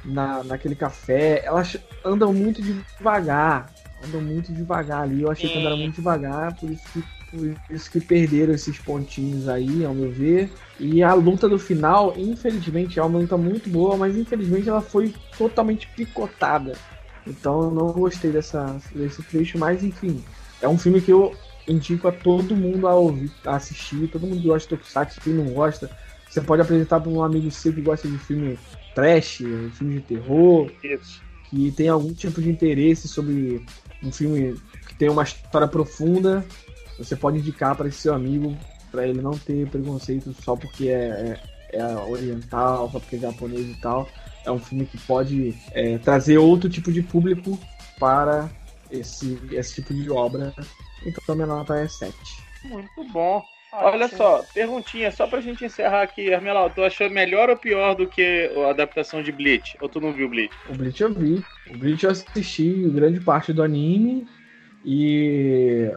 [0.04, 3.70] na, naquele café, elas andam muito devagar.
[4.06, 5.22] Andam muito devagar ali.
[5.22, 9.48] Eu achei que andaram muito devagar, por isso que, por isso que perderam esses pontinhos
[9.48, 10.50] aí, ao meu ver.
[10.78, 15.14] E a luta do final, infelizmente, é uma luta muito boa, mas infelizmente ela foi
[15.38, 16.72] totalmente picotada.
[17.26, 20.22] Então eu não gostei dessa, desse trecho, mas enfim.
[20.60, 21.34] É um filme que eu
[21.68, 24.08] indico a todo mundo a ouvir, a assistir.
[24.08, 25.90] Todo mundo que gosta de Tokusatsu, quem não gosta.
[26.28, 28.58] Você pode apresentar para um amigo seu que gosta de filme
[28.94, 29.42] trash,
[29.72, 31.22] filme de terror, Isso.
[31.50, 33.64] que tem algum tipo de interesse sobre
[34.02, 34.54] um filme
[34.88, 36.44] que tem uma história profunda.
[36.98, 38.56] Você pode indicar para esse seu amigo,
[38.90, 41.38] para ele não ter preconceito só porque é,
[41.72, 44.08] é, é oriental, só porque é japonês e tal.
[44.44, 47.58] É um filme que pode é, trazer outro tipo de público
[47.98, 48.50] para
[49.00, 50.52] esse, esse tipo de obra.
[51.04, 52.14] Então minha nota é 7.
[52.64, 53.42] Muito bom.
[53.72, 58.06] Olha só, perguntinha, só pra gente encerrar aqui, Armelau, tu achou melhor ou pior do
[58.06, 59.76] que a adaptação de Bleach?
[59.80, 60.54] Ou tu não viu Bleach?
[60.68, 61.44] O Bleach eu vi.
[61.68, 64.28] O Bleach eu assisti grande parte do anime.
[64.84, 65.90] E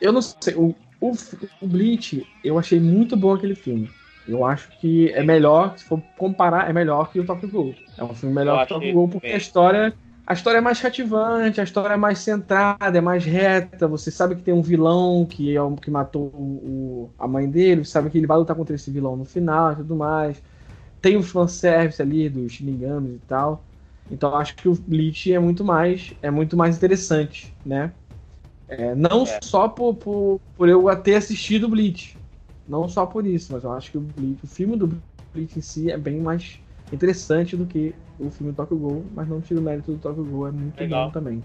[0.00, 0.54] eu não sei.
[0.54, 1.12] O, o,
[1.60, 3.90] o Bleach, eu achei muito bom aquele filme.
[4.28, 7.74] Eu acho que é melhor, se for comparar, é melhor que o Tokyo Ghoul.
[7.98, 9.34] É um filme melhor Eu que o Tokyo Ghoul porque bem.
[9.34, 9.94] a história,
[10.26, 13.86] a história é mais cativante, a história é mais centrada, é mais reta.
[13.88, 17.84] Você sabe que tem um vilão que é o que matou o, a mãe dele,
[17.84, 20.42] você sabe que ele vai lutar contra esse vilão no final e tudo mais.
[21.00, 23.68] Tem o fanservice ali dos Shinigamis e tal.
[24.10, 27.94] Então eu acho que o Bleach é muito mais, é muito mais interessante, né?
[28.68, 29.38] É, não É.
[29.42, 32.20] só por, por, por eu ter assistido o Bleach.
[32.66, 34.86] Não só por isso, mas eu acho que o, Bleach, o filme do
[35.34, 36.60] Bleach em si é bem mais
[36.90, 40.48] interessante do que o filme Tokyo Ghoul, mas não tira o mérito do Tokyo Ghoul,
[40.48, 41.06] é muito Legal.
[41.06, 41.42] bom também.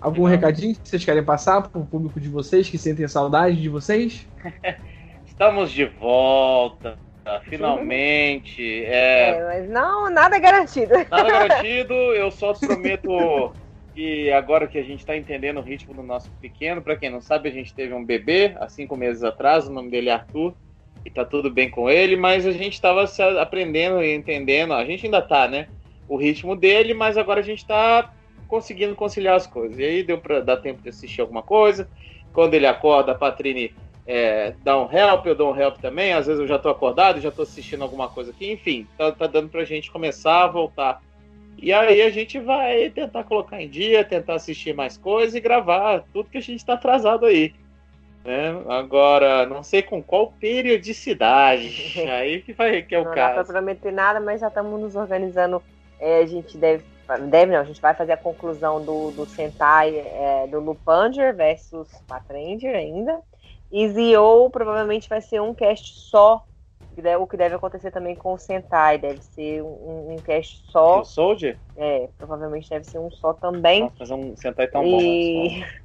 [0.00, 0.36] Algum Legal.
[0.50, 4.26] recadinho que vocês querem passar pro público de vocês, que sentem saudade de vocês?
[5.26, 6.98] Estamos de volta,
[7.44, 8.84] finalmente.
[8.84, 10.92] É, É, mas não, nada é garantido.
[11.10, 13.52] nada garantido, eu só prometo
[13.94, 17.20] que agora que a gente está entendendo o ritmo do nosso pequeno, para quem não
[17.20, 20.52] sabe, a gente teve um bebê há cinco meses atrás, o nome dele é Arthur,
[21.04, 24.84] e tá tudo bem com ele, mas a gente estava se aprendendo e entendendo, a
[24.84, 25.68] gente ainda tá, né?
[26.08, 28.12] O ritmo dele, mas agora a gente tá
[28.48, 29.78] conseguindo conciliar as coisas.
[29.78, 31.88] E aí deu para dar tempo de assistir alguma coisa.
[32.32, 33.74] Quando ele acorda, a Patrine
[34.06, 36.12] é, dá um help, eu dou um help também.
[36.12, 38.52] Às vezes eu já tô acordado, já tô assistindo alguma coisa aqui.
[38.52, 41.02] Enfim, tá, tá dando pra gente começar a voltar.
[41.56, 46.04] E aí a gente vai tentar colocar em dia, tentar assistir mais coisas e gravar
[46.12, 47.54] tudo que a gente tá atrasado aí.
[48.24, 48.62] Né?
[48.68, 51.94] Agora, não sei com qual periodicidade.
[52.10, 53.36] aí que, vai, que é o não caso.
[53.36, 55.62] dá pra prometer nada, mas já estamos nos organizando.
[55.98, 56.84] É, a gente deve.
[57.28, 61.88] Deve não, a gente vai fazer a conclusão do, do Sentai é, do Lupanger versus
[62.08, 63.20] Patranger ainda.
[63.70, 66.44] E Zio provavelmente vai ser um cast só.
[67.18, 68.98] O que deve acontecer também com o Sentai.
[68.98, 71.00] Deve ser um, um cast só.
[71.00, 71.58] O Soldier?
[71.76, 73.82] É, provavelmente deve ser um só também.
[73.82, 75.60] Nossa, fazer um Sentai tão e...
[75.60, 75.84] bom.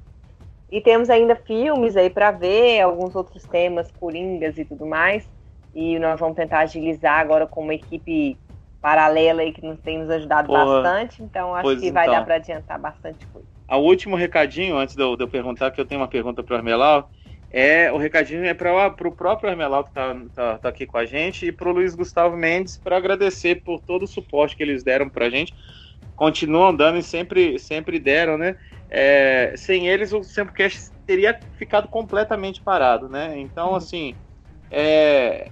[0.72, 5.28] E temos ainda filmes aí para ver, alguns outros temas, coringas e tudo mais.
[5.74, 8.38] E nós vamos tentar agilizar agora com uma equipe
[8.80, 10.82] paralela aí que nos tem nos ajudado Porra.
[10.82, 11.22] bastante.
[11.22, 12.18] Então acho Pois que vai então.
[12.18, 13.46] dar para adiantar bastante coisa.
[13.68, 16.54] O último recadinho, antes de eu, de eu perguntar, que eu tenho uma pergunta para
[16.54, 17.08] o Armelau,
[17.52, 21.04] é o recadinho é para o próprio Armelau que está tá, tá aqui com a
[21.04, 24.82] gente e para o Luiz Gustavo Mendes para agradecer por todo o suporte que eles
[24.82, 25.54] deram para a gente.
[26.16, 28.56] Continuam dando e sempre, sempre deram, né?
[28.88, 33.38] É, sem eles o Sempocast teria ficado completamente parado, né?
[33.38, 34.14] Então, assim,
[34.70, 35.48] é,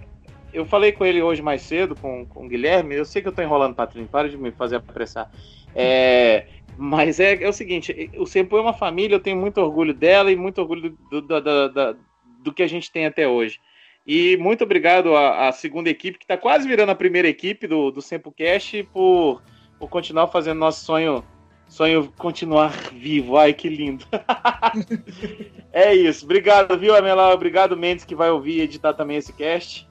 [0.59, 3.33] eu falei com ele hoje mais cedo, com, com o Guilherme, eu sei que eu
[3.33, 5.31] tô enrolando, Patrícia, para de me fazer apressar.
[5.75, 6.47] É,
[6.77, 10.33] mas é, é o seguinte, o Sempo é uma família, eu tenho muito orgulho dela
[10.33, 11.97] e muito orgulho do, do, do, do,
[12.41, 13.61] do que a gente tem até hoje.
[14.07, 17.91] E muito obrigado à, à segunda equipe, que está quase virando a primeira equipe do,
[17.91, 19.43] do Sempocast, por,
[19.79, 21.25] por continuar fazendo nosso sonho
[21.69, 23.37] sonho continuar vivo.
[23.37, 24.05] Ai, que lindo.
[25.73, 26.25] é isso.
[26.25, 27.33] Obrigado, viu, Amela?
[27.33, 29.88] Obrigado, Mendes, que vai ouvir e editar também esse cast.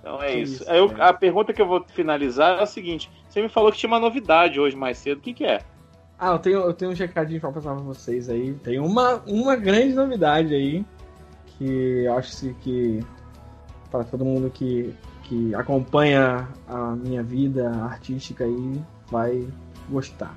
[0.00, 0.62] Então é isso.
[0.62, 3.78] isso, eu- a pergunta que eu vou finalizar é a seguinte: você me falou que
[3.78, 5.18] tinha uma novidade hoje mais cedo.
[5.18, 5.60] O que, que é?
[6.18, 8.52] Ah, eu tenho, eu tenho uns recadinhos pra passar pra vocês aí.
[8.54, 10.84] Tem uma, uma grande novidade aí.
[11.58, 13.00] Que eu acho que
[13.90, 14.94] para todo mundo que,
[15.24, 18.80] que acompanha a minha vida artística aí
[19.10, 19.46] vai
[19.88, 20.36] gostar.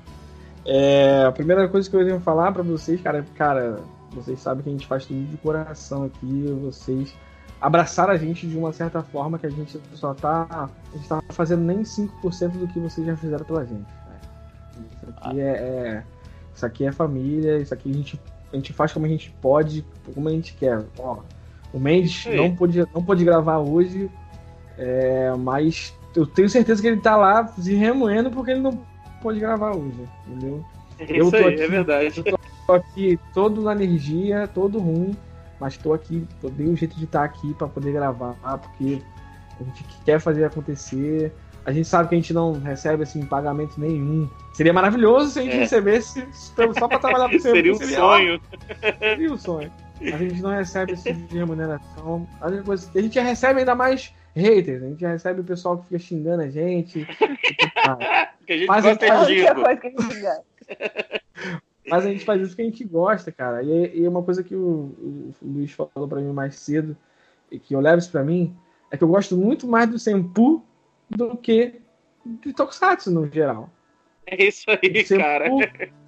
[0.64, 3.80] É, a primeira coisa que eu tenho que falar pra vocês, cara, cara,
[4.12, 7.14] vocês sabem que a gente faz tudo de coração aqui, vocês
[7.62, 10.68] abraçaram a gente de uma certa forma que a gente só tá.
[10.92, 13.78] A gente tá fazendo nem 5% do que vocês já fizeram pela gente.
[13.80, 14.20] né?
[14.92, 16.02] Isso aqui é, é-
[16.54, 18.20] Isso aqui é família, isso aqui a gente,
[18.52, 19.84] a gente faz como a gente pode,
[20.14, 20.84] como a gente quer.
[20.98, 21.18] Ó,
[21.72, 24.10] o Mendes não pôde, não pôde gravar hoje,
[24.76, 28.78] é, mas eu tenho certeza que ele tá lá se remoendo porque ele não
[29.22, 30.62] pôde gravar hoje, entendeu?
[30.98, 31.62] Eu Isso tô aí, aqui.
[31.62, 32.22] é verdade.
[32.66, 35.16] Tô aqui todo na energia, todo ruim,
[35.62, 39.00] mas tô aqui, tô, dei um jeito de estar aqui pra poder gravar, porque
[39.60, 41.32] a gente quer fazer acontecer.
[41.64, 44.28] A gente sabe que a gente não recebe assim pagamento nenhum.
[44.52, 45.58] Seria maravilhoso se a gente É.
[45.60, 48.40] recebesse só pra trabalhar pro Seria um Seria sonho.
[48.98, 49.72] Seria um sonho.
[50.00, 52.26] A gente não recebe esse tipo de remuneração.
[52.40, 52.50] A
[53.00, 54.82] gente já recebe ainda mais haters.
[54.82, 57.06] A gente já recebe o pessoal que fica xingando a gente.
[58.44, 59.24] Que a gente Mas gosta então- A
[61.82, 61.90] que.
[61.90, 63.62] Mas a gente faz isso porque a gente gosta, cara.
[63.62, 66.96] E, e uma coisa que o, o Luiz falou pra mim mais cedo,
[67.50, 68.56] e que eu levo isso pra mim,
[68.90, 70.62] é que eu gosto muito mais do Senpu
[71.10, 71.80] do que
[72.24, 73.68] de Tokusatsu no geral.
[74.26, 75.46] É isso aí, Senpu, cara.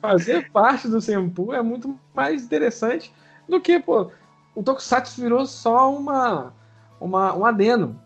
[0.00, 3.12] Fazer parte do Senpu é muito mais interessante
[3.48, 4.10] do que, pô,
[4.54, 6.54] o Tokusatsu virou só uma,
[7.00, 8.00] uma um adeno.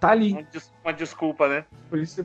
[0.00, 0.32] Tá ali.
[0.32, 1.64] Uma, des- uma desculpa, né?
[1.90, 2.24] Por isso,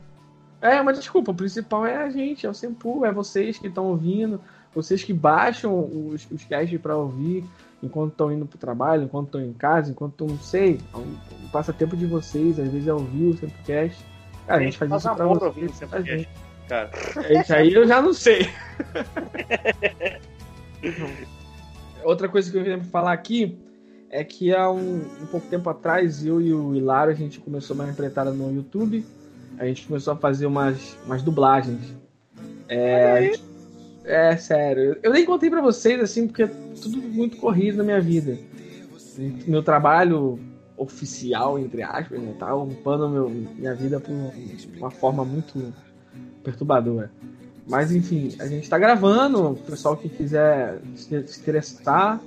[0.62, 1.30] é uma desculpa.
[1.30, 4.40] O principal é a gente, é o Sempu, é vocês que estão ouvindo,
[4.76, 7.44] vocês que baixam os, os casts para ouvir
[7.82, 11.16] enquanto estão indo pro trabalho, enquanto estão em casa, enquanto estão, não sei, é um,
[11.44, 14.04] um passatempo de vocês, às vezes é ouvir o Sempocast.
[14.46, 15.78] Cara, a gente faz isso pra amor vocês.
[15.90, 16.28] pra gente.
[16.68, 16.90] Cara,
[17.40, 18.48] Isso aí eu já não sei.
[22.04, 23.58] Outra coisa que eu queria falar aqui
[24.10, 27.74] é que há um, um pouco tempo atrás, eu e o Hilário, a gente começou
[27.74, 29.04] uma empreitada no YouTube.
[29.58, 31.94] A gente começou a fazer umas, umas dublagens.
[32.68, 33.42] É, a gente-
[34.06, 34.96] é, sério.
[35.02, 36.50] Eu nem contei pra vocês, assim, porque é
[36.80, 38.38] tudo muito corrido na minha vida.
[39.46, 40.38] Meu trabalho
[40.76, 44.12] oficial, entre aspas, né, tá ocupando meu, minha vida por
[44.76, 45.72] uma forma muito
[46.44, 47.10] perturbadora.
[47.66, 49.52] Mas enfim, a gente tá gravando.
[49.52, 52.20] O pessoal que quiser se se interessar,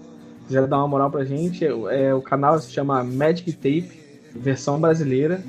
[0.48, 4.02] quiser dar uma moral pra gente, é, o canal se chama Magic Tape,
[4.36, 5.42] versão brasileira.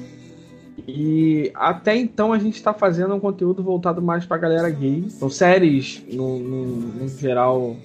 [0.87, 5.09] E até então a gente tá fazendo um conteúdo voltado mais pra galera gay.
[5.11, 7.77] São séries, no, no, no geral,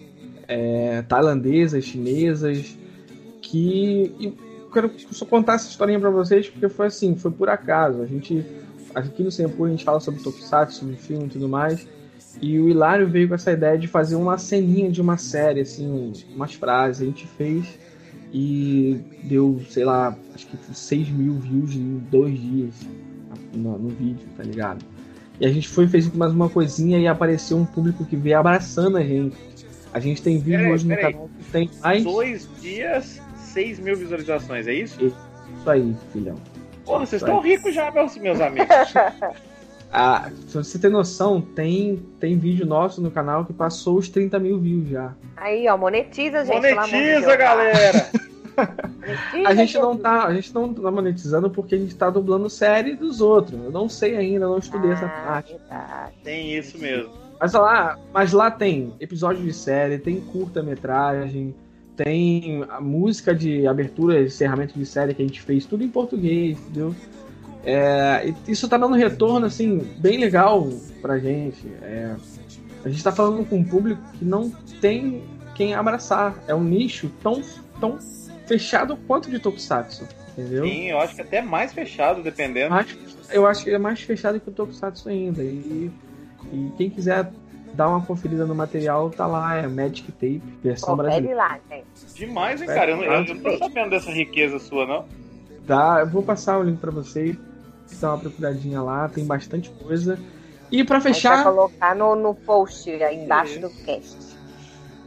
[0.47, 2.77] é, tailandesas, chinesas,
[3.41, 4.13] que.
[4.19, 4.33] e
[4.71, 8.01] quero só contar essa historinha pra vocês, porque foi assim, foi por acaso.
[8.01, 8.45] A gente.
[8.93, 11.85] Aqui no Sempur a gente fala sobre Tokusatsu, sobre filme e tudo mais.
[12.41, 16.13] E o Hilário veio com essa ideia de fazer uma ceninha de uma série, assim,
[16.33, 17.01] umas frases.
[17.01, 17.77] A gente fez
[18.33, 22.75] e deu, sei lá, acho que 6 mil views em dois dias
[23.53, 24.85] no, no vídeo, tá ligado?
[25.39, 28.97] E a gente foi fez mais uma coisinha e apareceu um público que veio abraçando
[28.97, 29.35] a gente.
[29.93, 31.13] A gente tem vídeo Peraí, hoje no peraí.
[31.13, 32.03] canal que tem mais.
[32.03, 35.05] Dois dias, 6 mil visualizações, é isso?
[35.05, 36.35] Isso aí, filhão.
[36.85, 38.67] Porra, vocês estão ricos já, meus, meus amigos.
[39.91, 44.37] Ah, se você ter noção, tem, tem vídeo nosso no canal que passou os 30
[44.39, 45.13] mil views já.
[45.37, 46.61] Aí, ó, monetiza, gente.
[46.67, 48.09] de Monetiza, galera!
[48.57, 52.49] Monetiza, A gente não tá, a gente não tá monetizando porque a gente tá dublando
[52.49, 53.61] série dos outros.
[53.63, 55.51] Eu não sei ainda, não estudei essa Ah, parte.
[55.53, 56.13] verdade.
[56.23, 57.11] Tem isso mesmo.
[57.39, 61.53] Mas lá, mas lá tem episódio de série, tem curta-metragem,
[61.97, 65.89] tem a música de abertura e encerramento de série que a gente fez, tudo em
[65.89, 66.95] português, entendeu?
[67.65, 70.69] É, isso tá dando retorno, assim, bem legal
[71.01, 71.67] pra gente.
[71.81, 72.15] É,
[72.83, 74.49] a gente tá falando com um público que não
[74.79, 75.23] tem
[75.55, 76.35] quem abraçar.
[76.47, 77.41] É um nicho tão,
[77.79, 77.97] tão
[78.45, 80.07] fechado quanto de Tokusatsu,
[80.37, 80.63] entendeu?
[80.65, 82.69] Sim, eu acho que até mais fechado, dependendo.
[82.69, 82.95] Mas
[83.31, 85.41] eu acho que é mais fechado que o Tokusatsu ainda.
[85.43, 85.89] E,
[86.53, 87.31] e quem quiser
[87.73, 91.37] dar uma conferida no material, tá lá, é Magic Tape, versão Confere brasileira.
[91.37, 92.13] lá, gente.
[92.13, 92.91] Demais, hein, cara?
[92.91, 95.05] Eu, não- eu não tô sabendo dessa riqueza sua, não.
[95.65, 97.35] Tá, eu vou passar o link pra vocês,
[97.99, 100.19] dá uma procuradinha lá, tem bastante coisa.
[100.71, 101.43] E pra A gente vai fechar.
[101.43, 104.17] colocar no, no post aí embaixo do cast.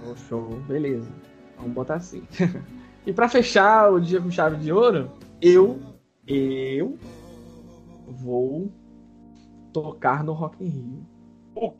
[0.07, 1.09] Oh, show, beleza.
[1.57, 2.23] Vamos botar assim.
[3.05, 5.11] e pra fechar o dia com chave de ouro,
[5.43, 5.81] eu,
[6.27, 6.97] eu
[8.07, 8.73] vou
[9.73, 11.07] tocar no Rock in Rio.
[11.57, 11.73] O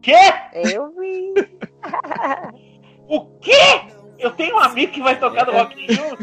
[0.00, 0.14] quê?
[0.54, 1.34] Eu vi.
[3.08, 3.52] O quê?
[4.18, 6.18] Eu tenho um amigo que vai tocar no Rock in Rio.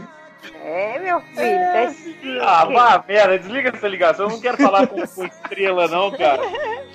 [0.63, 2.39] É, meu filho.
[2.39, 4.25] tá Ah, vá, merda, desliga essa ligação.
[4.25, 6.41] Eu não quero falar com, com estrela, não, cara.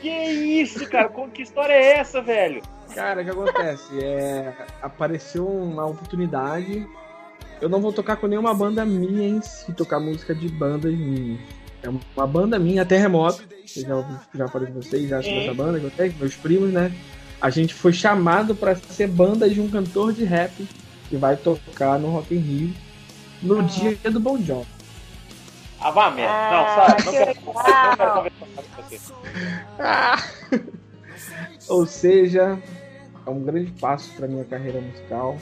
[0.00, 1.08] Que isso, cara?
[1.32, 2.62] Que história é essa, velho?
[2.94, 4.04] Cara, o que acontece?
[4.04, 6.86] É, apareceu uma oportunidade.
[7.60, 11.40] Eu não vou tocar com nenhuma banda minha em si, tocar música de bandas minhas.
[11.82, 13.42] É uma banda minha, Terremoto.
[13.76, 16.72] Eu já, já falei com vocês, já sobre essa banda que eu tenho, meus primos,
[16.72, 16.92] né?
[17.40, 20.66] A gente foi chamado pra ser banda de um cantor de rap
[21.08, 22.74] que vai tocar no Rock in Rio
[23.42, 24.66] no dia do Bon Jovi.
[25.80, 26.32] Ah, vá, merda.
[26.50, 27.04] Não, Ah, sabe?
[27.04, 30.62] Não que quero, não quero conversar com você.
[31.68, 32.58] Ou seja,
[33.26, 35.36] é um grande passo pra minha carreira musical.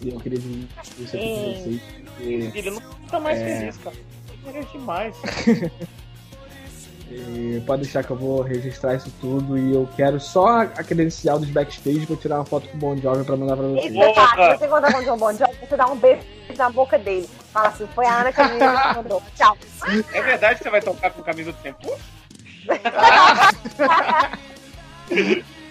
[0.00, 1.82] E eu queria dividir isso aqui com vocês.
[2.04, 3.58] porque- Filho, não fica mais É.
[3.58, 3.96] feliz, cara.
[4.44, 5.16] Merece demais.
[7.10, 11.38] E pode deixar que eu vou registrar isso tudo e eu quero só a credencial
[11.38, 13.96] dos backstage pra tirar uma foto com o Bon Jovi pra mandar pra vocês.
[13.96, 14.58] é fácil.
[14.58, 16.22] Você encontrar com o John Bon Jovi, você dá um beijo
[16.56, 17.28] na boca dele.
[17.50, 18.42] Fala assim, foi a Ana que
[18.94, 19.22] mandou.
[19.34, 19.56] Tchau.
[20.12, 21.98] É verdade que você vai tocar com camisa de tempo?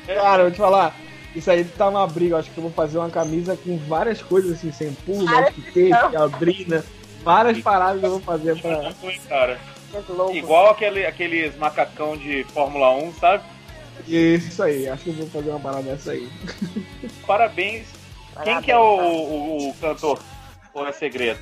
[0.07, 0.95] Cara, eu vou te falar,
[1.35, 2.33] isso aí tá uma briga.
[2.35, 5.53] Eu acho que eu vou fazer uma camisa com várias coisas assim, sem pulo, Várias
[5.55, 6.83] tape, abrina,
[7.23, 8.91] várias paradas que eu vou fazer pra.
[9.29, 9.59] cara.
[10.35, 13.43] Igual aquele, aqueles macacão de Fórmula 1, sabe?
[14.07, 16.29] Isso aí, acho que eu vou fazer uma parada dessa aí.
[17.25, 17.88] Parabéns.
[18.43, 20.19] Quem que é o, o- o cantor?
[20.73, 21.39] Ou é segredo?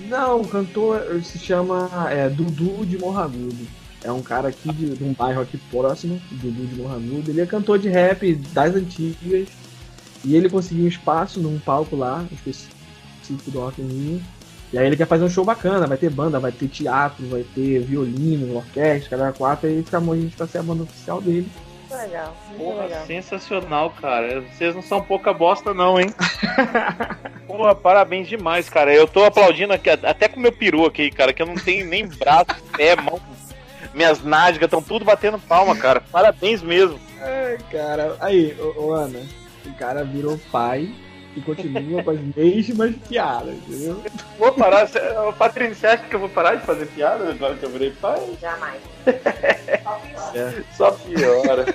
[0.00, 3.66] Não, o cantor se chama é, Dudu de Morragudo.
[4.04, 7.30] É um cara aqui de, de um bairro aqui próximo, Dudu de Morragudo.
[7.30, 9.48] Ele é cantor de rap das antigas.
[10.24, 14.22] E ele conseguiu um espaço num palco lá, específico do Rock in Rio.
[14.76, 17.42] E aí ele quer fazer um show bacana, vai ter banda, vai ter teatro, vai
[17.54, 21.48] ter violino, orquestra, cada quatro, aí chamou a gente pra ser a banda oficial dele.
[21.90, 22.36] Legal.
[22.58, 23.06] Porra, legal.
[23.06, 24.42] sensacional, cara.
[24.42, 26.12] Vocês não são pouca bosta, não, hein?
[27.48, 28.92] Porra, parabéns demais, cara.
[28.92, 32.06] Eu tô aplaudindo aqui, até com meu peru aqui, cara, que eu não tenho nem
[32.06, 32.44] braço,
[32.76, 33.18] pé, mão.
[33.94, 36.02] Minhas nádegas estão tudo batendo palma, cara.
[36.02, 37.00] Parabéns mesmo.
[37.22, 39.22] Ai, cara, aí, ô, ô, Ana,
[39.64, 40.92] o cara virou pai
[41.36, 44.02] e continua com as mesmas piadas, entendeu?
[44.38, 44.88] Vou parar.
[45.38, 48.20] Patrícia, você acha que eu vou parar de fazer piada agora que eu virei pai?
[48.40, 48.80] Jamais.
[50.76, 51.66] Só piora.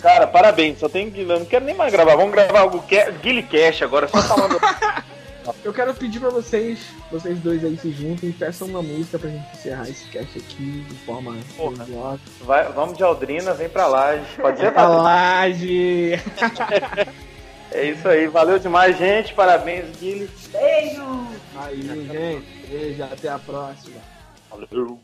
[0.00, 0.78] Cara, parabéns.
[0.78, 1.22] Só tem que.
[1.22, 2.14] Eu não quero nem mais gravar.
[2.14, 4.58] Vamos gravar algo que Guilly Cash agora, só falando.
[5.64, 6.78] Eu quero pedir pra vocês,
[7.10, 10.84] vocês dois aí se juntem e peçam uma música pra gente encerrar esse cast aqui
[10.88, 11.34] de forma.
[12.42, 14.12] Vai, vamos de Aldrina, vem pra lá.
[14.36, 16.12] Pode ser, Pra laje!
[17.72, 18.26] É isso aí.
[18.26, 19.32] Valeu demais, gente.
[19.34, 20.28] Parabéns, Guilherme.
[21.56, 23.96] Aí, gente, beijo, até a próxima.
[24.50, 24.98] Valeu.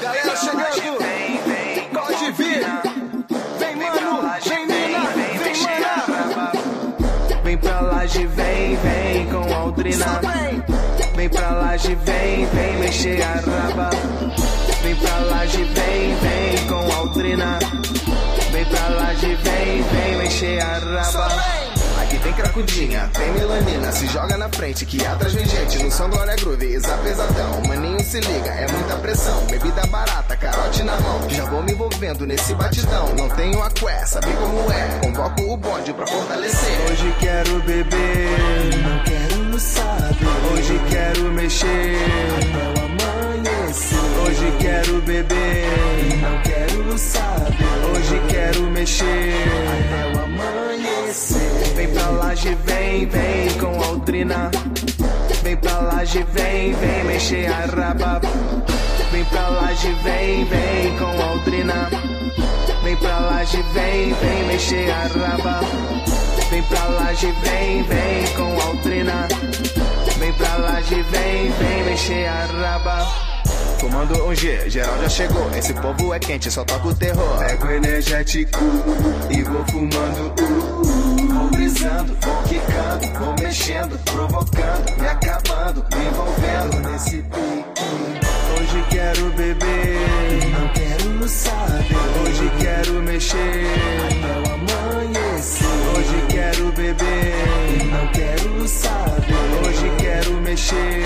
[0.00, 0.98] Galera chegando,
[1.92, 2.64] pode vir.
[3.58, 6.52] Vem, mano, vem, mina, vem, mana.
[7.42, 10.20] Vem pra laje, vem, vem com Aldrina.
[11.16, 13.90] Vem pra laje, vem, vem mexer a raba.
[14.82, 17.58] Vem pra laje, vem, vem com Aldrina.
[18.52, 21.67] Vem pra laje, vem, vem mexer a raba.
[22.22, 25.82] Tem cracudinha, tem melanina, se joga na frente que atrás vem gente.
[25.82, 27.62] No som Glória Groove, Isa pesadão.
[27.66, 29.46] Maninho se liga, é muita pressão.
[29.46, 31.28] Bebida barata, carote na mão.
[31.30, 33.14] Já vou me envolvendo nesse batidão.
[33.16, 34.98] Não tenho a qué, sabe como é?
[35.00, 36.90] Convoco o bonde pra fortalecer.
[36.90, 38.28] Hoje quero beber,
[38.82, 40.52] não quero saber.
[40.52, 41.96] Hoje quero mexer,
[42.36, 43.98] até o amanhecer.
[44.26, 45.66] Hoje quero beber,
[46.20, 47.94] não quero saber.
[47.94, 50.67] Hoje quero mexer, até o amanhecer.
[51.08, 54.50] Vem pra laje, vem, vem com Aldrina.
[55.42, 58.20] Vem pra laje, vem, vem mexer a raba.
[59.10, 61.88] Vem pra laje, vem, vem com Aldrina.
[62.82, 65.60] Vem pra laje, vem, vem mexer a raba.
[66.50, 69.28] Vem pra laje, vem, vem com Aldrina.
[70.18, 73.27] Vem pra laje, vem, vem mexer a raba.
[73.88, 75.50] Fumando um G, geral já chegou.
[75.56, 77.38] Esse povo é quente, só toca o terror.
[77.38, 78.58] Pego energético
[79.30, 80.34] e vou fumando.
[80.42, 87.78] Uh, vou brisando, vou quicando, vou mexendo, provocando, me acabando, me envolvendo nesse pique.
[88.60, 91.96] Hoje quero beber, não quero saber.
[92.26, 93.66] Hoje quero mexer,
[94.04, 95.66] até o amanhecer.
[95.96, 99.66] Hoje quero beber, não quero saber.
[99.66, 101.04] Hoje quero mexer,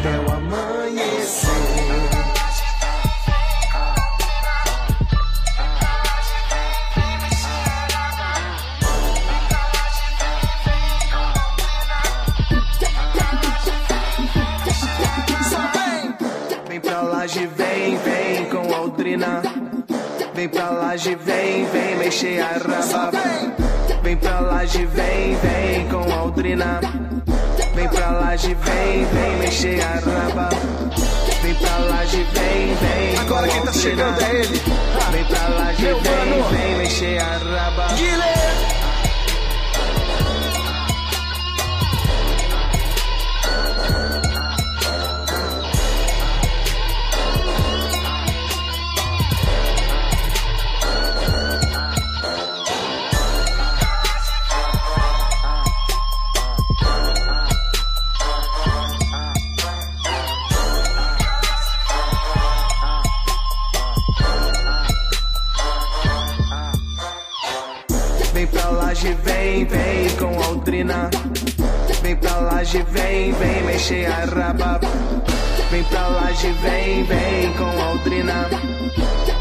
[0.00, 1.91] até o amanhecer.
[19.12, 19.42] Aldrina.
[20.34, 23.10] Vem pra laje, vem, vem mexer a raba.
[24.02, 26.80] Vem pra laje, vem, vem com Aldrina.
[27.74, 30.48] Vem pra laje, vem, vem mexer a raba.
[31.42, 33.18] Vem pra laje, vem, vem.
[33.20, 34.62] Agora quem tá chegando é ele.
[35.10, 37.88] Vem pra laje, vem, vem mexer a raba.
[37.88, 38.71] Vem
[72.72, 74.80] laje, vem, vem mexer a raba.
[75.70, 78.48] Vem pra laje, vem, vem com Aldrina.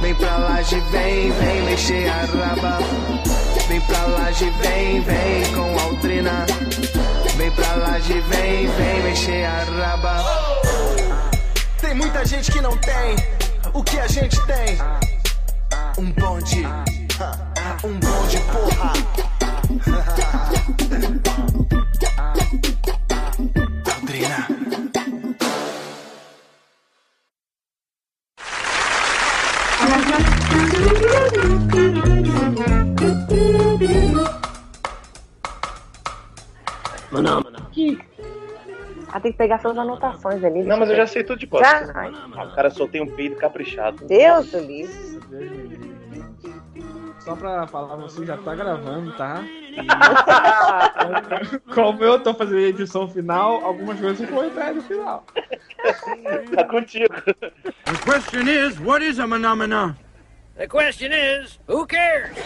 [0.01, 2.79] Vem pra laje, vem, vem mexer a raba.
[3.69, 6.45] Vem pra laje, vem, vem com Aldrina.
[7.37, 10.25] Vem pra laje, vem, vem mexer a raba.
[11.79, 13.15] Tem muita gente que não tem
[13.73, 14.77] o que a gente tem.
[15.97, 16.67] Um bonde,
[17.83, 18.91] um bonde, porra.
[39.13, 40.63] Ah, tem que pegar suas anotações ali.
[40.63, 41.59] Não, mas eu já sei tudo de cor.
[41.59, 41.91] Já?
[41.93, 44.05] Ai, Ah, o cara só tem um peido caprichado.
[44.05, 45.21] Deus do livro.
[47.19, 49.43] Só pra falar, você já tá gravando, tá?
[51.75, 55.25] Como eu tô fazendo a edição final, algumas coisas vou entrar aí no final.
[56.55, 57.13] Tá contigo.
[57.25, 59.93] The question is, what is a phenomenon?
[60.55, 62.37] The question is, who cares?